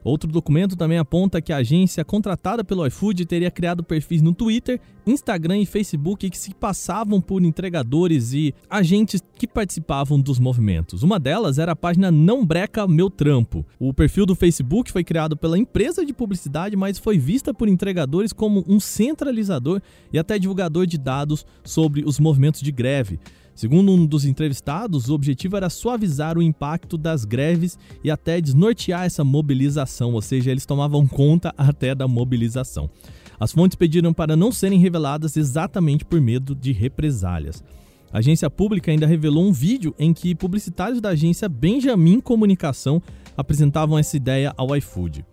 Outro 0.04 0.30
documento 0.30 0.76
também 0.76 0.98
aponta 0.98 1.40
que 1.40 1.52
a 1.52 1.58
agência 1.58 2.04
contratada 2.04 2.64
pelo 2.64 2.86
iFood 2.86 3.24
teria 3.24 3.50
criado 3.50 3.84
perfis 3.84 4.20
no 4.20 4.34
Twitter, 4.34 4.80
Instagram 5.06 5.58
e 5.58 5.66
Facebook 5.66 6.28
que 6.28 6.38
se 6.38 6.54
passavam 6.54 7.20
por 7.20 7.42
entregadores 7.42 8.32
e 8.32 8.54
agentes 8.68 9.22
que 9.36 9.46
participavam 9.46 10.20
dos 10.20 10.38
movimentos. 10.38 11.02
Uma 11.02 11.18
delas 11.18 11.58
era 11.58 11.72
a 11.72 11.76
página 11.76 12.10
Não 12.10 12.44
Breca 12.44 12.86
Meu 12.86 13.08
Trampo. 13.08 13.64
O 13.78 13.94
perfil 13.94 14.26
do 14.26 14.34
Facebook 14.34 14.90
foi 14.90 15.04
criado 15.04 15.36
pela 15.36 15.58
empresa 15.58 16.04
de 16.04 16.12
publicidade, 16.12 16.76
mas 16.76 16.98
foi 16.98 17.18
vista 17.18 17.54
por 17.54 17.68
entregadores 17.68 18.32
como 18.32 18.64
um 18.66 18.80
centralizador 18.80 19.80
e 20.12 20.18
até 20.18 20.38
divulgador 20.38 20.86
de 20.86 20.98
dados 20.98 21.46
sobre 21.64 22.04
os 22.04 22.18
movimentos 22.18 22.60
de 22.60 22.72
greve. 22.72 23.20
Segundo 23.54 23.92
um 23.92 24.06
dos 24.06 24.24
entrevistados, 24.24 25.08
o 25.08 25.14
objetivo 25.14 25.56
era 25.56 25.68
suavizar 25.68 26.38
o 26.38 26.42
impacto 26.42 26.96
das 26.96 27.24
greves 27.24 27.78
e 28.02 28.10
até 28.10 28.40
desnortear 28.40 29.04
essa 29.04 29.22
mobilização, 29.22 30.14
ou 30.14 30.22
seja, 30.22 30.50
eles 30.50 30.66
tomavam 30.66 31.06
conta 31.06 31.54
até 31.56 31.94
da 31.94 32.08
mobilização. 32.08 32.88
As 33.38 33.52
fontes 33.52 33.76
pediram 33.76 34.12
para 34.12 34.36
não 34.36 34.52
serem 34.52 34.78
reveladas 34.78 35.36
exatamente 35.36 36.04
por 36.04 36.20
medo 36.20 36.54
de 36.54 36.72
represálias. 36.72 37.62
A 38.12 38.18
agência 38.18 38.48
pública 38.50 38.90
ainda 38.90 39.06
revelou 39.06 39.44
um 39.44 39.52
vídeo 39.52 39.94
em 39.98 40.12
que 40.12 40.34
publicitários 40.34 41.00
da 41.00 41.10
agência 41.10 41.48
Benjamin 41.48 42.20
Comunicação 42.20 43.02
apresentavam 43.36 43.98
essa 43.98 44.16
ideia 44.16 44.52
ao 44.56 44.76
iFood. 44.76 45.24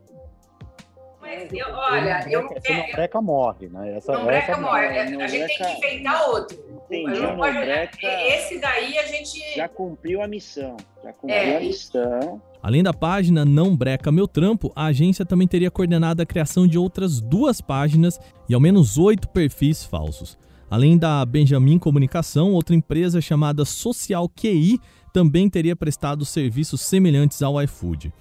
Eu, 1.52 1.68
olha, 1.74 2.26
eu. 2.30 2.48
Essa 2.56 2.74
não 2.74 2.92
breca 2.92 3.22
morre, 3.22 3.68
né? 3.68 3.98
Essa, 3.98 4.14
não 4.14 4.26
breca 4.26 4.58
morre. 4.58 5.00
a 5.00 5.28
gente 5.28 5.58
tem 5.58 5.80
que 5.80 5.88
inventar 5.88 6.30
outro. 6.30 6.58
Entendi, 6.86 7.20
não 7.20 7.36
pode, 7.36 7.58
breca, 7.58 7.98
esse 8.02 8.60
daí 8.60 8.98
a 8.98 9.08
gente. 9.08 9.56
Já 9.56 9.68
cumpriu 9.68 10.22
a 10.22 10.28
missão. 10.28 10.76
Já 11.04 11.14
cumpriu 11.14 11.36
é, 11.36 11.58
a 11.58 11.60
missão. 11.60 12.42
Além 12.62 12.84
da 12.84 12.94
página 12.94 13.46
Não 13.46 13.76
Breca 13.76 14.12
Meu 14.12 14.28
Trampo, 14.28 14.72
a 14.76 14.86
agência 14.86 15.26
também 15.26 15.48
teria 15.48 15.72
coordenado 15.72 16.22
a 16.22 16.26
criação 16.26 16.68
de 16.68 16.78
outras 16.78 17.22
duas 17.22 17.62
páginas 17.62 18.20
e 18.50 18.54
ao 18.54 18.60
menos 18.60 18.98
oito 18.98 19.30
perfis 19.30 19.84
falsos. 19.84 20.38
Além 20.70 20.98
da 20.98 21.26
Benjamin 21.26 21.80
Comunicação, 21.80 22.52
outra 22.54 22.76
empresa 22.76 23.22
chamada 23.22 23.66
Social 23.66 24.30
QI 24.30 24.80
também 25.12 25.50
teria 25.50 25.76
prestado 25.76 26.26
serviços 26.26 26.82
semelhantes 26.82 27.42
ao 27.42 27.62
iFood. 27.64 28.14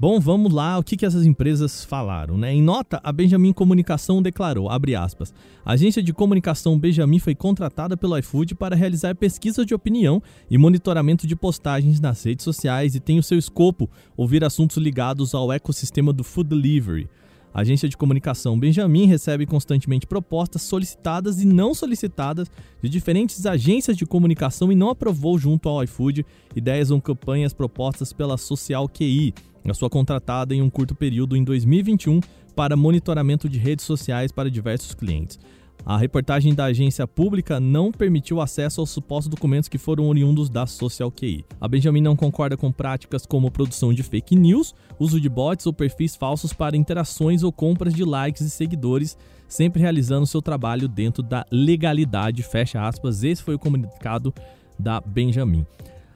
Bom, 0.00 0.18
vamos 0.18 0.50
lá, 0.50 0.78
o 0.78 0.82
que, 0.82 0.96
que 0.96 1.04
essas 1.04 1.26
empresas 1.26 1.84
falaram, 1.84 2.38
né? 2.38 2.54
Em 2.54 2.62
nota, 2.62 2.98
a 3.04 3.12
Benjamin 3.12 3.52
Comunicação 3.52 4.22
declarou, 4.22 4.70
abre 4.70 4.94
aspas, 4.94 5.30
a 5.62 5.72
agência 5.72 6.02
de 6.02 6.10
comunicação 6.10 6.78
Benjamin 6.78 7.18
foi 7.18 7.34
contratada 7.34 7.98
pelo 7.98 8.16
iFood 8.16 8.54
para 8.54 8.74
realizar 8.74 9.14
pesquisa 9.14 9.62
de 9.62 9.74
opinião 9.74 10.22
e 10.50 10.56
monitoramento 10.56 11.26
de 11.26 11.36
postagens 11.36 12.00
nas 12.00 12.24
redes 12.24 12.44
sociais 12.44 12.94
e 12.94 13.00
tem 13.00 13.18
o 13.18 13.22
seu 13.22 13.36
escopo 13.36 13.90
ouvir 14.16 14.42
assuntos 14.42 14.78
ligados 14.78 15.34
ao 15.34 15.52
ecossistema 15.52 16.14
do 16.14 16.24
food 16.24 16.48
delivery. 16.48 17.06
A 17.52 17.62
agência 17.62 17.88
de 17.88 17.96
comunicação 17.96 18.58
Benjamin 18.58 19.06
recebe 19.06 19.44
constantemente 19.44 20.06
propostas 20.06 20.62
solicitadas 20.62 21.42
e 21.42 21.46
não 21.46 21.74
solicitadas 21.74 22.50
de 22.80 22.88
diferentes 22.88 23.44
agências 23.44 23.96
de 23.96 24.06
comunicação 24.06 24.70
e 24.70 24.76
não 24.76 24.88
aprovou 24.88 25.36
junto 25.36 25.68
ao 25.68 25.82
iFood 25.82 26.24
ideias 26.54 26.90
ou 26.90 27.00
campanhas 27.00 27.52
propostas 27.52 28.12
pela 28.12 28.38
Social 28.38 28.88
QI, 28.88 29.34
a 29.64 29.74
sua 29.74 29.90
contratada 29.90 30.54
em 30.54 30.62
um 30.62 30.70
curto 30.70 30.94
período 30.94 31.36
em 31.36 31.42
2021 31.42 32.20
para 32.54 32.76
monitoramento 32.76 33.48
de 33.48 33.58
redes 33.58 33.84
sociais 33.84 34.30
para 34.30 34.50
diversos 34.50 34.94
clientes. 34.94 35.38
A 35.84 35.96
reportagem 35.96 36.54
da 36.54 36.66
agência 36.66 37.06
pública 37.06 37.58
não 37.58 37.90
permitiu 37.90 38.40
acesso 38.40 38.80
aos 38.80 38.90
supostos 38.90 39.30
documentos 39.30 39.68
que 39.68 39.78
foram 39.78 40.08
oriundos 40.08 40.48
da 40.48 40.66
Social 40.66 41.10
QI. 41.10 41.44
A 41.60 41.66
Benjamin 41.66 42.00
não 42.00 42.14
concorda 42.14 42.56
com 42.56 42.70
práticas 42.70 43.24
como 43.24 43.50
produção 43.50 43.92
de 43.92 44.02
fake 44.02 44.36
news, 44.36 44.74
uso 44.98 45.20
de 45.20 45.28
bots 45.28 45.66
ou 45.66 45.72
perfis 45.72 46.14
falsos 46.14 46.52
para 46.52 46.76
interações 46.76 47.42
ou 47.42 47.50
compras 47.50 47.94
de 47.94 48.04
likes 48.04 48.42
e 48.42 48.50
seguidores, 48.50 49.16
sempre 49.48 49.80
realizando 49.80 50.26
seu 50.26 50.42
trabalho 50.42 50.86
dentro 50.86 51.22
da 51.22 51.44
legalidade. 51.50 52.42
Fecha 52.42 52.86
aspas. 52.86 53.24
Esse 53.24 53.42
foi 53.42 53.54
o 53.54 53.58
comunicado 53.58 54.34
da 54.78 55.00
Benjamin. 55.00 55.66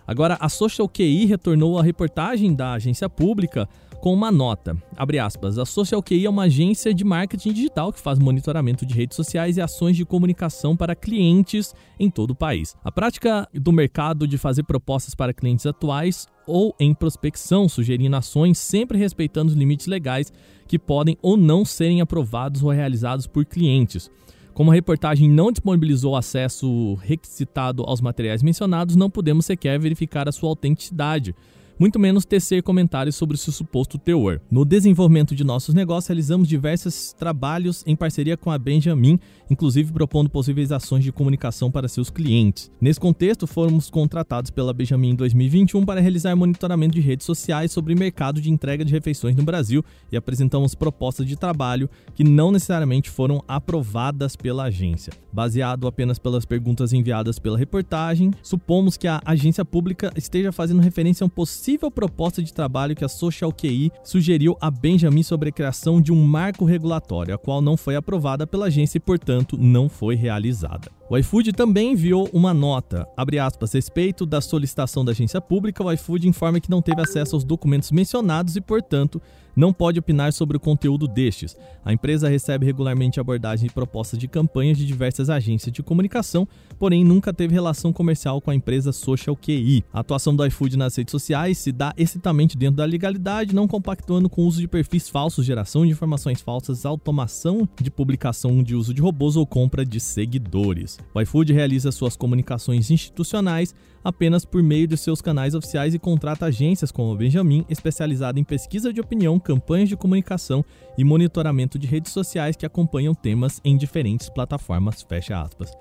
Agora, 0.06 0.36
a 0.38 0.50
Social 0.50 0.86
QI 0.86 1.24
retornou 1.24 1.78
a 1.78 1.82
reportagem 1.82 2.54
da 2.54 2.74
agência 2.74 3.08
pública 3.08 3.66
com 4.00 4.12
uma 4.12 4.30
nota. 4.30 4.76
Abre 4.96 5.18
aspas. 5.18 5.58
A 5.58 5.64
Social 5.64 6.02
QI 6.02 6.26
é 6.26 6.30
uma 6.30 6.44
agência 6.44 6.92
de 6.92 7.04
marketing 7.04 7.52
digital 7.52 7.92
que 7.92 8.00
faz 8.00 8.18
monitoramento 8.18 8.84
de 8.84 8.94
redes 8.94 9.16
sociais 9.16 9.56
e 9.56 9.60
ações 9.60 9.96
de 9.96 10.04
comunicação 10.04 10.76
para 10.76 10.94
clientes 10.94 11.74
em 11.98 12.10
todo 12.10 12.30
o 12.30 12.34
país. 12.34 12.76
A 12.84 12.92
prática 12.92 13.48
do 13.52 13.72
mercado 13.72 14.26
de 14.28 14.38
fazer 14.38 14.62
propostas 14.64 15.14
para 15.14 15.32
clientes 15.32 15.66
atuais 15.66 16.26
ou 16.46 16.74
em 16.78 16.94
prospecção, 16.94 17.68
sugerindo 17.68 18.16
ações 18.16 18.58
sempre 18.58 18.98
respeitando 18.98 19.50
os 19.50 19.56
limites 19.56 19.86
legais 19.86 20.32
que 20.66 20.78
podem 20.78 21.16
ou 21.22 21.36
não 21.36 21.64
serem 21.64 22.00
aprovados 22.00 22.62
ou 22.62 22.70
realizados 22.70 23.26
por 23.26 23.44
clientes. 23.44 24.10
Como 24.54 24.70
a 24.70 24.74
reportagem 24.74 25.28
não 25.28 25.50
disponibilizou 25.50 26.14
acesso 26.14 26.94
requisitado 27.02 27.82
aos 27.82 28.00
materiais 28.00 28.40
mencionados, 28.40 28.94
não 28.94 29.10
podemos 29.10 29.46
sequer 29.46 29.80
verificar 29.80 30.28
a 30.28 30.32
sua 30.32 30.48
autenticidade 30.48 31.34
muito 31.78 31.98
menos 31.98 32.24
tecer 32.24 32.62
comentários 32.62 33.16
sobre 33.16 33.36
seu 33.36 33.52
suposto 33.52 33.98
teor. 33.98 34.40
No 34.50 34.64
desenvolvimento 34.64 35.34
de 35.34 35.44
nossos 35.44 35.74
negócios, 35.74 36.08
realizamos 36.08 36.48
diversos 36.48 37.12
trabalhos 37.12 37.82
em 37.86 37.96
parceria 37.96 38.36
com 38.36 38.50
a 38.50 38.58
Benjamin, 38.58 39.18
inclusive 39.50 39.92
propondo 39.92 40.30
possíveis 40.30 40.70
ações 40.70 41.02
de 41.02 41.12
comunicação 41.12 41.70
para 41.70 41.88
seus 41.88 42.10
clientes. 42.10 42.70
Nesse 42.80 43.00
contexto, 43.00 43.46
fomos 43.46 43.90
contratados 43.90 44.50
pela 44.50 44.72
Benjamin 44.72 45.10
em 45.10 45.14
2021 45.14 45.84
para 45.84 46.00
realizar 46.00 46.36
monitoramento 46.36 46.94
de 46.94 47.00
redes 47.00 47.26
sociais 47.26 47.72
sobre 47.72 47.94
o 47.94 47.98
mercado 47.98 48.40
de 48.40 48.50
entrega 48.50 48.84
de 48.84 48.92
refeições 48.92 49.36
no 49.36 49.42
Brasil 49.42 49.84
e 50.10 50.16
apresentamos 50.16 50.74
propostas 50.74 51.26
de 51.26 51.36
trabalho 51.36 51.90
que 52.14 52.24
não 52.24 52.52
necessariamente 52.52 53.10
foram 53.10 53.42
aprovadas 53.48 54.36
pela 54.36 54.64
agência. 54.64 55.12
Baseado 55.32 55.86
apenas 55.86 56.18
pelas 56.18 56.44
perguntas 56.44 56.92
enviadas 56.92 57.38
pela 57.38 57.58
reportagem, 57.58 58.32
supomos 58.42 58.96
que 58.96 59.08
a 59.08 59.20
agência 59.24 59.64
pública 59.64 60.12
esteja 60.16 60.52
fazendo 60.52 60.80
referência 60.80 61.24
a 61.24 61.26
um 61.26 61.30
possível 61.30 61.63
possível 61.64 61.90
proposta 61.90 62.42
de 62.42 62.52
trabalho 62.52 62.94
que 62.94 63.06
a 63.06 63.08
Social 63.08 63.50
QI 63.50 63.90
sugeriu 64.02 64.54
a 64.60 64.70
Benjamin 64.70 65.22
sobre 65.22 65.48
a 65.48 65.52
criação 65.52 65.98
de 65.98 66.12
um 66.12 66.22
marco 66.22 66.66
regulatório, 66.66 67.34
a 67.34 67.38
qual 67.38 67.62
não 67.62 67.74
foi 67.74 67.96
aprovada 67.96 68.46
pela 68.46 68.66
agência 68.66 68.98
e, 68.98 69.00
portanto, 69.00 69.56
não 69.58 69.88
foi 69.88 70.14
realizada. 70.14 70.92
O 71.08 71.16
iFood 71.16 71.54
também 71.54 71.92
enviou 71.92 72.28
uma 72.34 72.52
nota, 72.52 73.08
abre 73.16 73.38
aspas, 73.38 73.72
respeito 73.72 74.26
da 74.26 74.42
solicitação 74.42 75.02
da 75.02 75.12
agência 75.12 75.40
pública, 75.40 75.82
o 75.82 75.90
iFood 75.90 76.28
informa 76.28 76.60
que 76.60 76.70
não 76.70 76.82
teve 76.82 77.00
acesso 77.00 77.34
aos 77.34 77.44
documentos 77.44 77.90
mencionados 77.90 78.56
e, 78.56 78.60
portanto, 78.60 79.22
não 79.56 79.72
pode 79.72 79.98
opinar 79.98 80.32
sobre 80.32 80.56
o 80.56 80.60
conteúdo 80.60 81.06
destes. 81.06 81.56
A 81.84 81.92
empresa 81.92 82.28
recebe 82.28 82.66
regularmente 82.66 83.20
abordagem 83.20 83.68
e 83.68 83.72
propostas 83.72 84.18
de 84.18 84.28
campanhas 84.28 84.78
de 84.78 84.86
diversas 84.86 85.30
agências 85.30 85.72
de 85.72 85.82
comunicação, 85.82 86.46
porém 86.78 87.04
nunca 87.04 87.32
teve 87.32 87.54
relação 87.54 87.92
comercial 87.92 88.40
com 88.40 88.50
a 88.50 88.54
empresa 88.54 88.92
Social 88.92 89.36
QI. 89.36 89.84
A 89.92 90.00
atuação 90.00 90.34
do 90.34 90.44
iFood 90.46 90.76
nas 90.76 90.96
redes 90.96 91.12
sociais 91.12 91.58
se 91.58 91.72
dá 91.72 91.92
excitamente 91.96 92.56
dentro 92.56 92.76
da 92.76 92.84
legalidade, 92.84 93.54
não 93.54 93.68
compactuando 93.68 94.28
com 94.28 94.42
o 94.42 94.46
uso 94.46 94.60
de 94.60 94.68
perfis 94.68 95.08
falsos, 95.08 95.46
geração 95.46 95.84
de 95.84 95.92
informações 95.92 96.40
falsas, 96.40 96.84
automação 96.84 97.68
de 97.80 97.90
publicação 97.90 98.62
de 98.62 98.74
uso 98.74 98.92
de 98.92 99.00
robôs 99.00 99.36
ou 99.36 99.46
compra 99.46 99.84
de 99.84 100.00
seguidores. 100.00 100.98
O 101.14 101.20
iFood 101.20 101.52
realiza 101.52 101.92
suas 101.92 102.16
comunicações 102.16 102.90
institucionais 102.90 103.74
apenas 104.04 104.44
por 104.44 104.62
meio 104.62 104.86
de 104.86 104.96
seus 104.96 105.22
canais 105.22 105.54
oficiais 105.54 105.94
e 105.94 105.98
contrata 105.98 106.46
agências 106.46 106.92
como 106.92 107.12
a 107.12 107.16
Benjamin, 107.16 107.64
especializada 107.68 108.38
em 108.38 108.44
pesquisa 108.44 108.92
de 108.92 109.00
opinião, 109.00 109.40
campanhas 109.40 109.88
de 109.88 109.96
comunicação 109.96 110.62
e 110.98 111.02
monitoramento 111.02 111.78
de 111.78 111.86
redes 111.86 112.12
sociais 112.12 112.54
que 112.54 112.66
acompanham 112.66 113.14
temas 113.14 113.60
em 113.64 113.76
diferentes 113.76 114.28
plataformas. 114.28 115.02
Fecha 115.02 115.40
aspas. 115.40 115.72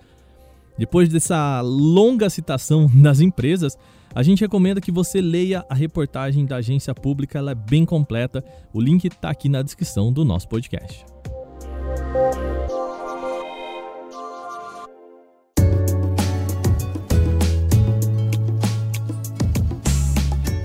Depois 0.77 1.09
dessa 1.09 1.61
longa 1.61 2.29
citação 2.29 2.89
das 2.95 3.19
empresas, 3.19 3.77
a 4.15 4.23
gente 4.23 4.41
recomenda 4.41 4.79
que 4.79 4.91
você 4.91 5.21
leia 5.21 5.65
a 5.69 5.75
reportagem 5.75 6.45
da 6.45 6.57
agência 6.57 6.93
pública, 6.93 7.39
ela 7.39 7.51
é 7.51 7.55
bem 7.55 7.85
completa. 7.85 8.43
O 8.71 8.79
link 8.79 9.05
está 9.05 9.29
aqui 9.29 9.49
na 9.49 9.61
descrição 9.61 10.13
do 10.13 10.23
nosso 10.23 10.47
podcast. 10.47 11.05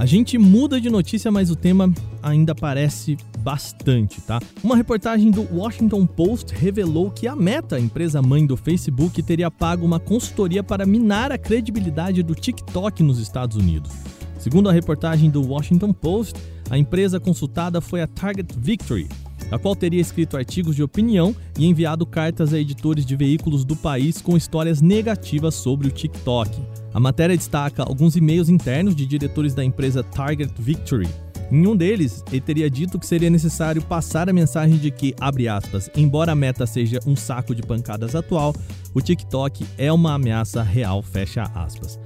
Gente 0.08 0.38
muda 0.38 0.80
de 0.80 0.88
notícia, 0.88 1.30
mas 1.30 1.50
o 1.50 1.54
tema 1.54 1.92
ainda 2.22 2.54
parece 2.54 3.16
bastante, 3.40 4.20
tá? 4.22 4.40
Uma 4.64 4.74
reportagem 4.74 5.30
do 5.30 5.46
Washington 5.54 6.06
Post 6.06 6.54
revelou 6.54 7.10
que 7.10 7.28
a 7.28 7.36
Meta, 7.36 7.78
empresa 7.78 8.22
mãe 8.22 8.46
do 8.46 8.56
Facebook, 8.56 9.22
teria 9.22 9.50
pago 9.50 9.84
uma 9.84 10.00
consultoria 10.00 10.62
para 10.64 10.86
minar 10.86 11.30
a 11.30 11.36
credibilidade 11.36 12.22
do 12.22 12.34
TikTok 12.34 13.02
nos 13.02 13.18
Estados 13.18 13.56
Unidos. 13.56 13.92
Segundo 14.38 14.70
a 14.70 14.72
reportagem 14.72 15.28
do 15.28 15.46
Washington 15.46 15.92
Post, 15.92 16.40
a 16.70 16.78
empresa 16.78 17.20
consultada 17.20 17.80
foi 17.80 18.00
a 18.00 18.06
Target 18.06 18.54
Victory, 18.58 19.08
a 19.50 19.58
qual 19.58 19.74
teria 19.74 20.00
escrito 20.00 20.36
artigos 20.36 20.76
de 20.76 20.82
opinião 20.82 21.34
e 21.58 21.66
enviado 21.66 22.06
cartas 22.06 22.52
a 22.52 22.58
editores 22.58 23.04
de 23.04 23.16
veículos 23.16 23.64
do 23.64 23.76
país 23.76 24.20
com 24.20 24.36
histórias 24.36 24.80
negativas 24.80 25.54
sobre 25.54 25.88
o 25.88 25.90
TikTok. 25.90 26.58
A 26.92 27.00
matéria 27.00 27.36
destaca 27.36 27.82
alguns 27.82 28.16
e-mails 28.16 28.48
internos 28.48 28.94
de 28.94 29.06
diretores 29.06 29.54
da 29.54 29.64
empresa 29.64 30.02
Target 30.02 30.52
Victory. 30.58 31.08
Em 31.50 31.66
um 31.66 31.74
deles, 31.74 32.22
ele 32.30 32.42
teria 32.42 32.68
dito 32.68 32.98
que 32.98 33.06
seria 33.06 33.30
necessário 33.30 33.80
passar 33.80 34.28
a 34.28 34.32
mensagem 34.32 34.76
de 34.76 34.90
que, 34.90 35.14
abre 35.18 35.48
aspas, 35.48 35.90
embora 35.96 36.32
a 36.32 36.34
meta 36.34 36.66
seja 36.66 37.00
um 37.06 37.16
saco 37.16 37.54
de 37.54 37.62
pancadas 37.62 38.14
atual, 38.14 38.54
o 38.94 39.00
TikTok 39.00 39.64
é 39.78 39.90
uma 39.90 40.14
ameaça 40.14 40.62
real, 40.62 41.02
fecha 41.02 41.44
aspas. 41.54 41.98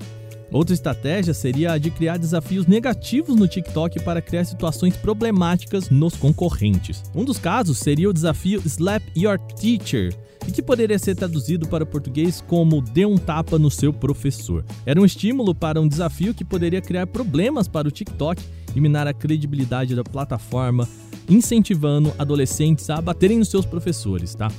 Outra 0.53 0.75
estratégia 0.75 1.33
seria 1.33 1.73
a 1.73 1.79
de 1.79 1.91
criar 1.91 2.19
desafios 2.19 2.67
negativos 2.67 3.35
no 3.35 3.49
TikTok 3.49 4.01
para 4.01 4.21
criar 4.21 4.45
situações 4.45 4.95
problemáticas 4.97 5.89
nos 5.89 6.15
concorrentes. 6.15 7.03
Um 7.15 7.25
dos 7.25 7.39
casos 7.39 7.79
seria 7.79 8.11
o 8.11 8.13
desafio 8.13 8.63
Slap 8.67 9.03
Your 9.17 9.39
Teacher, 9.39 10.15
e 10.47 10.53
que 10.53 10.61
poderia 10.61 10.99
ser 10.99 11.15
traduzido 11.15 11.67
para 11.69 11.85
o 11.85 11.87
português 11.87 12.43
como 12.47 12.83
Dê 12.83 13.07
um 13.07 13.17
tapa 13.17 13.59
no 13.59 13.71
seu 13.71 13.93
professor. 13.93 14.65
Era 14.85 15.01
um 15.01 15.05
estímulo 15.05 15.55
para 15.55 15.81
um 15.81 15.89
desafio 15.89 16.35
que 16.35 16.45
poderia 16.45 16.83
criar 16.83 17.07
problemas 17.07 17.67
para 17.67 17.89
o 17.89 17.91
TikTok 17.91 18.43
e 18.75 18.81
minar 18.81 19.07
a 19.07 19.15
credibilidade 19.15 19.95
da 19.95 20.05
plataforma, 20.05 20.89
incentivando 21.29 22.13
adolescentes 22.19 22.91
a 22.91 23.01
baterem 23.01 23.39
nos 23.39 23.49
seus 23.49 23.65
professores, 23.65 24.35
tá? 24.35 24.51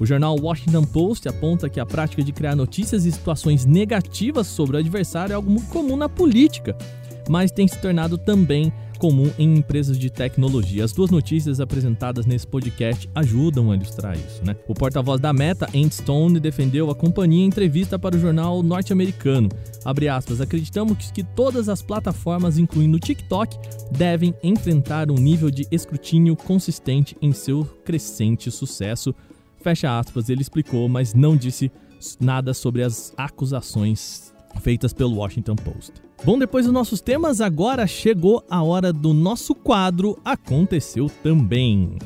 O 0.00 0.06
jornal 0.06 0.36
Washington 0.40 0.84
Post 0.84 1.28
aponta 1.28 1.68
que 1.68 1.80
a 1.80 1.86
prática 1.86 2.22
de 2.22 2.32
criar 2.32 2.54
notícias 2.54 3.04
e 3.04 3.12
situações 3.12 3.64
negativas 3.64 4.46
sobre 4.46 4.76
o 4.76 4.80
adversário 4.80 5.32
é 5.32 5.36
algo 5.36 5.50
muito 5.50 5.68
comum 5.68 5.96
na 5.96 6.08
política, 6.08 6.76
mas 7.28 7.50
tem 7.50 7.66
se 7.66 7.78
tornado 7.78 8.16
também 8.16 8.72
comum 8.98 9.30
em 9.38 9.56
empresas 9.56 9.98
de 9.98 10.10
tecnologia. 10.10 10.84
As 10.84 10.92
duas 10.92 11.10
notícias 11.10 11.60
apresentadas 11.60 12.26
nesse 12.26 12.46
podcast 12.46 13.08
ajudam 13.14 13.70
a 13.70 13.76
ilustrar 13.76 14.16
isso. 14.16 14.44
Né? 14.44 14.56
O 14.66 14.74
porta-voz 14.74 15.20
da 15.20 15.32
Meta, 15.32 15.66
Andy 15.74 15.94
Stone, 15.94 16.40
defendeu 16.40 16.90
a 16.90 16.94
companhia 16.94 17.44
em 17.44 17.46
entrevista 17.46 17.98
para 17.98 18.16
o 18.16 18.20
jornal 18.20 18.62
norte-americano. 18.62 19.48
Aspas, 19.84 20.40
acreditamos 20.40 21.10
que 21.10 21.22
todas 21.22 21.68
as 21.68 21.80
plataformas, 21.80 22.58
incluindo 22.58 22.96
o 22.96 23.00
TikTok, 23.00 23.56
devem 23.90 24.34
enfrentar 24.42 25.10
um 25.10 25.14
nível 25.14 25.50
de 25.50 25.66
escrutínio 25.70 26.36
consistente 26.36 27.16
em 27.22 27.32
seu 27.32 27.64
crescente 27.84 28.50
sucesso 28.50 29.14
Fecha 29.60 29.98
aspas, 29.98 30.28
ele 30.28 30.42
explicou, 30.42 30.88
mas 30.88 31.14
não 31.14 31.36
disse 31.36 31.70
nada 32.20 32.54
sobre 32.54 32.82
as 32.82 33.12
acusações 33.16 34.32
feitas 34.60 34.92
pelo 34.92 35.16
Washington 35.16 35.56
Post. 35.56 35.92
Bom, 36.24 36.38
depois 36.38 36.64
dos 36.64 36.74
nossos 36.74 37.00
temas, 37.00 37.40
agora 37.40 37.86
chegou 37.86 38.44
a 38.50 38.62
hora 38.62 38.92
do 38.92 39.12
nosso 39.14 39.54
quadro 39.54 40.18
Aconteceu 40.24 41.10
Também. 41.22 41.96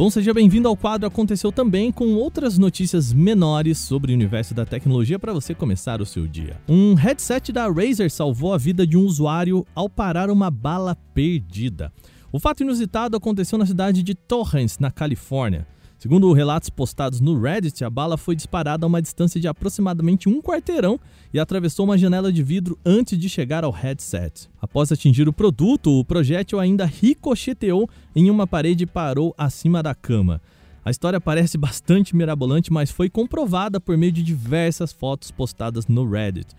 Bom, 0.00 0.08
seja 0.08 0.32
bem-vindo 0.32 0.66
ao 0.66 0.74
quadro 0.74 1.06
Aconteceu 1.06 1.52
Também, 1.52 1.92
com 1.92 2.14
outras 2.14 2.56
notícias 2.56 3.12
menores 3.12 3.76
sobre 3.76 4.12
o 4.12 4.14
universo 4.14 4.54
da 4.54 4.64
tecnologia 4.64 5.18
para 5.18 5.34
você 5.34 5.54
começar 5.54 6.00
o 6.00 6.06
seu 6.06 6.26
dia. 6.26 6.58
Um 6.66 6.94
headset 6.94 7.52
da 7.52 7.68
Razer 7.68 8.10
salvou 8.10 8.54
a 8.54 8.56
vida 8.56 8.86
de 8.86 8.96
um 8.96 9.04
usuário 9.04 9.66
ao 9.74 9.90
parar 9.90 10.30
uma 10.30 10.50
bala 10.50 10.96
perdida. 11.12 11.92
O 12.32 12.40
fato 12.40 12.62
inusitado 12.62 13.14
aconteceu 13.14 13.58
na 13.58 13.66
cidade 13.66 14.02
de 14.02 14.14
Torrance, 14.14 14.80
na 14.80 14.90
Califórnia. 14.90 15.66
Segundo 16.00 16.32
relatos 16.32 16.70
postados 16.70 17.20
no 17.20 17.38
Reddit, 17.38 17.84
a 17.84 17.90
bala 17.90 18.16
foi 18.16 18.34
disparada 18.34 18.86
a 18.86 18.88
uma 18.88 19.02
distância 19.02 19.38
de 19.38 19.46
aproximadamente 19.46 20.30
um 20.30 20.40
quarteirão 20.40 20.98
e 21.30 21.38
atravessou 21.38 21.84
uma 21.84 21.98
janela 21.98 22.32
de 22.32 22.42
vidro 22.42 22.78
antes 22.86 23.18
de 23.18 23.28
chegar 23.28 23.64
ao 23.64 23.70
headset. 23.70 24.48
Após 24.62 24.90
atingir 24.90 25.28
o 25.28 25.32
produto, 25.32 25.90
o 25.90 26.02
projétil 26.02 26.58
ainda 26.58 26.86
ricocheteou 26.86 27.86
em 28.16 28.30
uma 28.30 28.46
parede 28.46 28.84
e 28.84 28.86
parou 28.86 29.34
acima 29.36 29.82
da 29.82 29.94
cama. 29.94 30.40
A 30.82 30.90
história 30.90 31.20
parece 31.20 31.58
bastante 31.58 32.16
mirabolante, 32.16 32.72
mas 32.72 32.90
foi 32.90 33.10
comprovada 33.10 33.78
por 33.78 33.98
meio 33.98 34.10
de 34.10 34.22
diversas 34.22 34.94
fotos 34.94 35.30
postadas 35.30 35.86
no 35.86 36.10
Reddit. 36.10 36.56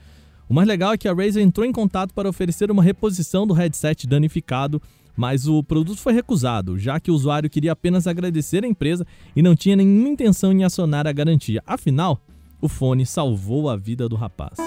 O 0.52 0.54
mais 0.54 0.68
legal 0.68 0.92
é 0.92 0.98
que 0.98 1.08
a 1.08 1.14
Razer 1.14 1.42
entrou 1.42 1.66
em 1.66 1.72
contato 1.72 2.14
para 2.14 2.28
oferecer 2.28 2.70
uma 2.70 2.84
reposição 2.84 3.48
do 3.48 3.54
headset 3.54 4.06
danificado 4.06 4.82
mas 5.16 5.48
o 5.48 5.64
produto 5.64 5.98
foi 5.98 6.12
recusado, 6.12 6.78
já 6.78 7.00
que 7.00 7.10
o 7.10 7.14
usuário 7.14 7.50
queria 7.50 7.72
apenas 7.72 8.06
agradecer 8.06 8.66
a 8.66 8.68
empresa 8.68 9.06
e 9.34 9.42
não 9.42 9.56
tinha 9.56 9.78
nenhuma 9.78 10.10
intenção 10.10 10.52
em 10.52 10.64
acionar 10.66 11.08
a 11.08 11.12
garantia. 11.12 11.62
Afinal, 11.66 12.20
o 12.62 12.68
fone 12.68 13.06
salvou 13.06 13.70
a 13.70 13.78
vida 13.78 14.10
do 14.10 14.16
rapaz. 14.18 14.58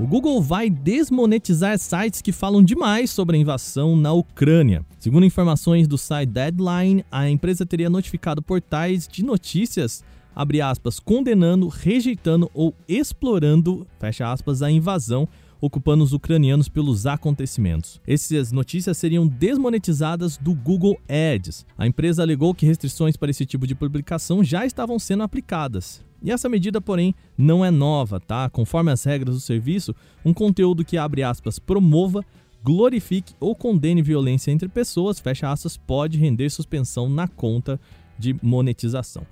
O 0.00 0.06
Google 0.06 0.40
vai 0.40 0.70
desmonetizar 0.70 1.78
sites 1.78 2.22
que 2.22 2.32
falam 2.32 2.62
demais 2.62 3.10
sobre 3.10 3.36
a 3.36 3.40
invasão 3.40 3.94
na 3.94 4.12
Ucrânia. 4.12 4.84
Segundo 4.98 5.26
informações 5.26 5.86
do 5.86 5.98
site 5.98 6.30
Deadline, 6.30 7.04
a 7.10 7.28
empresa 7.28 7.66
teria 7.66 7.90
notificado 7.90 8.40
portais 8.42 9.06
de 9.06 9.24
notícias 9.24 10.02
aspas, 10.34 10.98
condenando, 10.98 11.68
rejeitando 11.68 12.50
ou 12.54 12.74
explorando, 12.88 13.86
aspas, 14.20 14.62
a 14.62 14.70
invasão 14.70 15.28
ocupando 15.62 16.02
os 16.02 16.12
ucranianos 16.12 16.68
pelos 16.68 17.06
acontecimentos. 17.06 18.00
Essas 18.04 18.50
notícias 18.50 18.98
seriam 18.98 19.28
desmonetizadas 19.28 20.36
do 20.36 20.52
Google 20.52 20.98
Ads. 21.08 21.64
A 21.78 21.86
empresa 21.86 22.20
alegou 22.20 22.52
que 22.52 22.66
restrições 22.66 23.16
para 23.16 23.30
esse 23.30 23.46
tipo 23.46 23.64
de 23.64 23.76
publicação 23.76 24.42
já 24.42 24.66
estavam 24.66 24.98
sendo 24.98 25.22
aplicadas. 25.22 26.04
E 26.20 26.32
essa 26.32 26.48
medida, 26.48 26.80
porém, 26.80 27.14
não 27.38 27.64
é 27.64 27.70
nova, 27.70 28.18
tá? 28.18 28.50
Conforme 28.50 28.90
as 28.90 29.04
regras 29.04 29.36
do 29.36 29.40
serviço, 29.40 29.94
um 30.24 30.34
conteúdo 30.34 30.84
que 30.84 30.98
abre 30.98 31.22
aspas 31.22 31.60
promova, 31.60 32.24
glorifique 32.62 33.34
ou 33.38 33.54
condene 33.54 34.02
violência 34.02 34.50
entre 34.50 34.68
pessoas, 34.68 35.20
fecha 35.20 35.50
aspas, 35.50 35.76
pode 35.76 36.18
render 36.18 36.50
suspensão 36.50 37.08
na 37.08 37.28
conta 37.28 37.80
de 38.18 38.36
monetização. 38.42 39.24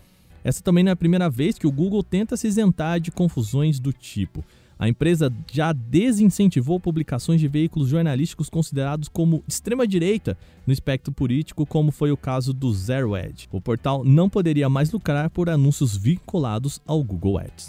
Essa 0.43 0.63
também 0.63 0.83
não 0.83 0.91
é 0.91 0.93
a 0.93 0.97
primeira 0.97 1.29
vez 1.29 1.59
que 1.59 1.67
o 1.67 1.73
Google 1.73 2.03
tenta 2.03 2.37
se 2.37 2.47
isentar 2.47 3.01
de 3.01 3.11
confusões 3.11 3.79
do 3.79 3.93
tipo. 3.93 4.45
A 4.79 4.89
empresa 4.89 5.31
já 5.53 5.75
desincentivou 5.75 6.81
publicações 6.81 7.39
de 7.39 7.47
veículos 7.47 7.91
jornalísticos 7.91 8.49
considerados 8.49 9.09
como 9.09 9.45
extrema-direita 9.47 10.39
no 10.67 10.73
espectro 10.73 11.13
político, 11.13 11.67
como 11.67 11.93
foi 11.93 12.11
o 12.11 12.17
caso 12.17 12.55
do 12.55 12.73
Zero 12.73 13.15
Edge. 13.15 13.47
O 13.53 13.61
portal 13.61 14.03
não 14.03 14.31
poderia 14.31 14.71
mais 14.71 14.91
lucrar 14.91 15.29
por 15.29 15.51
anúncios 15.51 15.95
vinculados 15.95 16.81
ao 16.87 17.05
Google 17.05 17.39
Ads. 17.41 17.69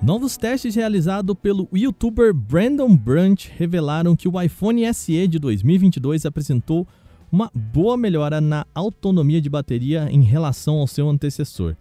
Novos 0.00 0.36
testes 0.36 0.76
realizados 0.76 1.36
pelo 1.40 1.68
youtuber 1.72 2.32
Brandon 2.32 2.96
Brunch 2.96 3.50
revelaram 3.56 4.14
que 4.14 4.28
o 4.28 4.40
iPhone 4.40 4.82
SE 4.94 5.26
de 5.26 5.38
2022 5.40 6.26
apresentou 6.26 6.86
uma 7.32 7.50
boa 7.54 7.96
melhora 7.96 8.40
na 8.40 8.66
autonomia 8.74 9.40
de 9.40 9.48
bateria 9.48 10.06
em 10.10 10.22
relação 10.22 10.76
ao 10.76 10.86
seu 10.86 11.08
antecessor 11.08 11.74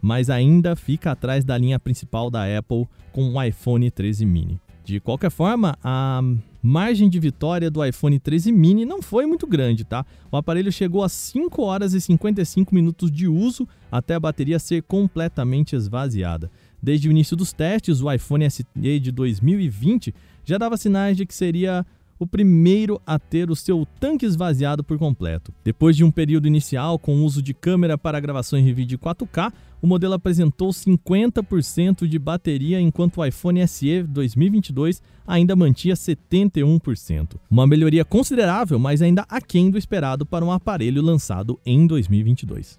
mas 0.00 0.30
ainda 0.30 0.76
fica 0.76 1.10
atrás 1.10 1.44
da 1.44 1.56
linha 1.58 1.80
principal 1.80 2.30
da 2.30 2.44
Apple 2.58 2.86
com 3.12 3.34
o 3.34 3.42
iPhone 3.42 3.90
13 3.90 4.24
mini. 4.24 4.60
De 4.84 5.00
qualquer 5.00 5.32
forma, 5.32 5.76
a 5.82 6.20
margem 6.62 7.08
de 7.08 7.18
vitória 7.18 7.68
do 7.68 7.84
iPhone 7.84 8.16
13 8.16 8.52
mini 8.52 8.84
não 8.84 9.02
foi 9.02 9.26
muito 9.26 9.46
grande, 9.48 9.84
tá? 9.84 10.06
O 10.30 10.36
aparelho 10.36 10.70
chegou 10.70 11.02
a 11.02 11.08
5 11.08 11.60
horas 11.60 11.92
e 11.92 12.00
55 12.00 12.72
minutos 12.72 13.10
de 13.10 13.26
uso 13.26 13.66
até 13.90 14.14
a 14.14 14.20
bateria 14.20 14.60
ser 14.60 14.82
completamente 14.84 15.74
esvaziada. 15.74 16.50
Desde 16.80 17.08
o 17.08 17.10
início 17.10 17.36
dos 17.36 17.52
testes, 17.52 18.00
o 18.00 18.12
iPhone 18.12 18.48
SE 18.48 18.64
de 18.76 19.10
2020 19.10 20.14
já 20.44 20.56
dava 20.56 20.76
sinais 20.76 21.16
de 21.16 21.26
que 21.26 21.34
seria 21.34 21.84
o 22.18 22.26
primeiro 22.26 23.00
a 23.06 23.18
ter 23.18 23.50
o 23.50 23.56
seu 23.56 23.86
tanque 24.00 24.26
esvaziado 24.26 24.82
por 24.82 24.98
completo. 24.98 25.52
Depois 25.64 25.96
de 25.96 26.04
um 26.04 26.10
período 26.10 26.46
inicial 26.46 26.98
com 26.98 27.24
uso 27.24 27.42
de 27.42 27.52
câmera 27.52 27.98
para 27.98 28.20
gravações 28.20 28.66
em 28.66 28.72
vídeo 28.72 28.98
4K, 28.98 29.52
o 29.80 29.86
modelo 29.86 30.14
apresentou 30.14 30.70
50% 30.70 32.06
de 32.06 32.18
bateria, 32.18 32.80
enquanto 32.80 33.18
o 33.18 33.24
iPhone 33.24 33.66
SE 33.68 34.02
2022 34.02 35.02
ainda 35.26 35.54
mantinha 35.54 35.94
71%. 35.94 37.36
Uma 37.50 37.66
melhoria 37.66 38.04
considerável, 38.04 38.78
mas 38.78 39.02
ainda 39.02 39.24
aquém 39.28 39.70
do 39.70 39.78
esperado 39.78 40.24
para 40.24 40.44
um 40.44 40.52
aparelho 40.52 41.02
lançado 41.02 41.60
em 41.64 41.86
2022. 41.86 42.78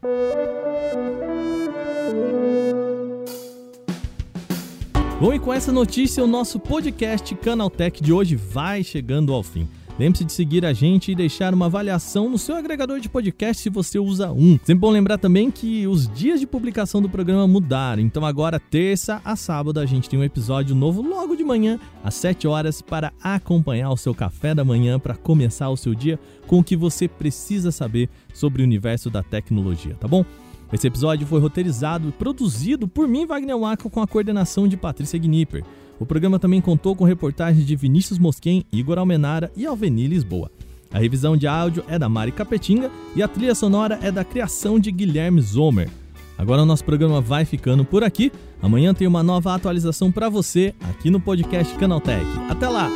Bom, 5.20 5.34
e 5.34 5.40
com 5.40 5.52
essa 5.52 5.72
notícia, 5.72 6.24
o 6.24 6.28
nosso 6.28 6.60
podcast 6.60 7.34
Canaltech 7.34 8.04
de 8.04 8.14
hoje 8.14 8.36
vai 8.36 8.84
chegando 8.84 9.34
ao 9.34 9.42
fim. 9.42 9.68
Lembre-se 9.98 10.24
de 10.24 10.32
seguir 10.32 10.64
a 10.64 10.74
gente 10.74 11.12
e 11.12 11.16
deixar 11.16 11.56
uma 11.56 11.66
avaliação 11.66 12.30
no 12.30 12.38
seu 12.38 12.56
agregador 12.56 13.00
de 13.00 13.10
podcast 13.10 13.64
se 13.64 13.68
você 13.68 13.98
usa 13.98 14.32
um. 14.32 14.60
Sempre 14.60 14.76
bom 14.76 14.92
lembrar 14.92 15.18
também 15.18 15.50
que 15.50 15.88
os 15.88 16.08
dias 16.08 16.40
de 16.40 16.46
publicação 16.46 17.02
do 17.02 17.10
programa 17.10 17.48
mudaram, 17.48 18.04
então 18.04 18.24
agora 18.24 18.60
terça 18.60 19.20
a 19.26 19.36
sábado 19.36 19.80
a 19.80 19.88
gente 19.88 20.08
tem 20.08 20.20
um 20.20 20.24
episódio 20.24 20.76
novo 20.76 21.02
logo 21.02 21.36
de 21.36 21.44
manhã 21.44 21.80
às 22.04 22.14
7 22.14 22.48
horas 22.48 22.80
para 22.80 23.12
acompanhar 23.20 23.90
o 23.90 23.98
seu 23.98 24.14
café 24.14 24.54
da 24.54 24.64
manhã 24.64 25.00
para 25.00 25.16
começar 25.16 25.70
o 25.70 25.78
seu 25.78 25.96
dia 25.96 26.20
com 26.46 26.60
o 26.60 26.64
que 26.64 26.76
você 26.76 27.08
precisa 27.08 27.72
saber 27.72 28.08
sobre 28.36 28.62
o 28.62 28.66
universo 28.66 29.10
da 29.10 29.24
tecnologia, 29.24 29.96
tá 29.96 30.08
bom? 30.08 30.24
Esse 30.72 30.88
episódio 30.88 31.26
foi 31.26 31.40
roteirizado 31.40 32.10
e 32.10 32.12
produzido 32.12 32.88
por 32.88 33.08
mim, 33.08 33.26
Wagner 33.26 33.58
Waka, 33.58 33.90
com 33.90 34.02
a 34.02 34.08
coordenação 34.08 34.68
de 34.68 34.76
Patrícia 34.76 35.18
Gnipper. 35.18 35.64
O 36.00 36.06
programa 36.06 36.38
também 36.38 36.62
contou 36.62 36.96
com 36.96 37.06
reportagens 37.06 37.66
de 37.66 37.76
Vinícius 37.76 38.20
Mosquen, 38.20 38.66
Igor 38.72 38.98
Almenara 38.98 39.52
e 39.56 39.66
Alveni 39.66 40.08
Lisboa. 40.08 40.52
A 40.92 41.00
revisão 41.00 41.36
de 41.36 41.48
áudio 41.48 41.84
é 41.88 41.98
da 41.98 42.08
Mari 42.08 42.32
Capetinga 42.32 42.92
e 43.16 43.24
a 43.24 43.28
trilha 43.28 43.56
sonora 43.56 44.00
é 44.02 44.12
da 44.12 44.24
criação 44.24 44.80
de 44.80 44.92
Guilherme 44.92 45.42
Zomer. 45.42 45.90
Agora 46.38 46.62
o 46.62 46.66
nosso 46.66 46.84
programa 46.84 47.20
vai 47.20 47.46
ficando 47.46 47.84
por 47.84 48.04
aqui. 48.04 48.32
Amanhã 48.62 48.94
tem 48.94 49.08
uma 49.08 49.24
nova 49.24 49.56
atualização 49.56 50.12
para 50.12 50.30
você 50.30 50.74
aqui 50.82 51.10
no 51.10 51.20
podcast 51.20 51.74
Canaltech. 51.76 52.26
Até 52.50 52.70
lá! 52.70 52.90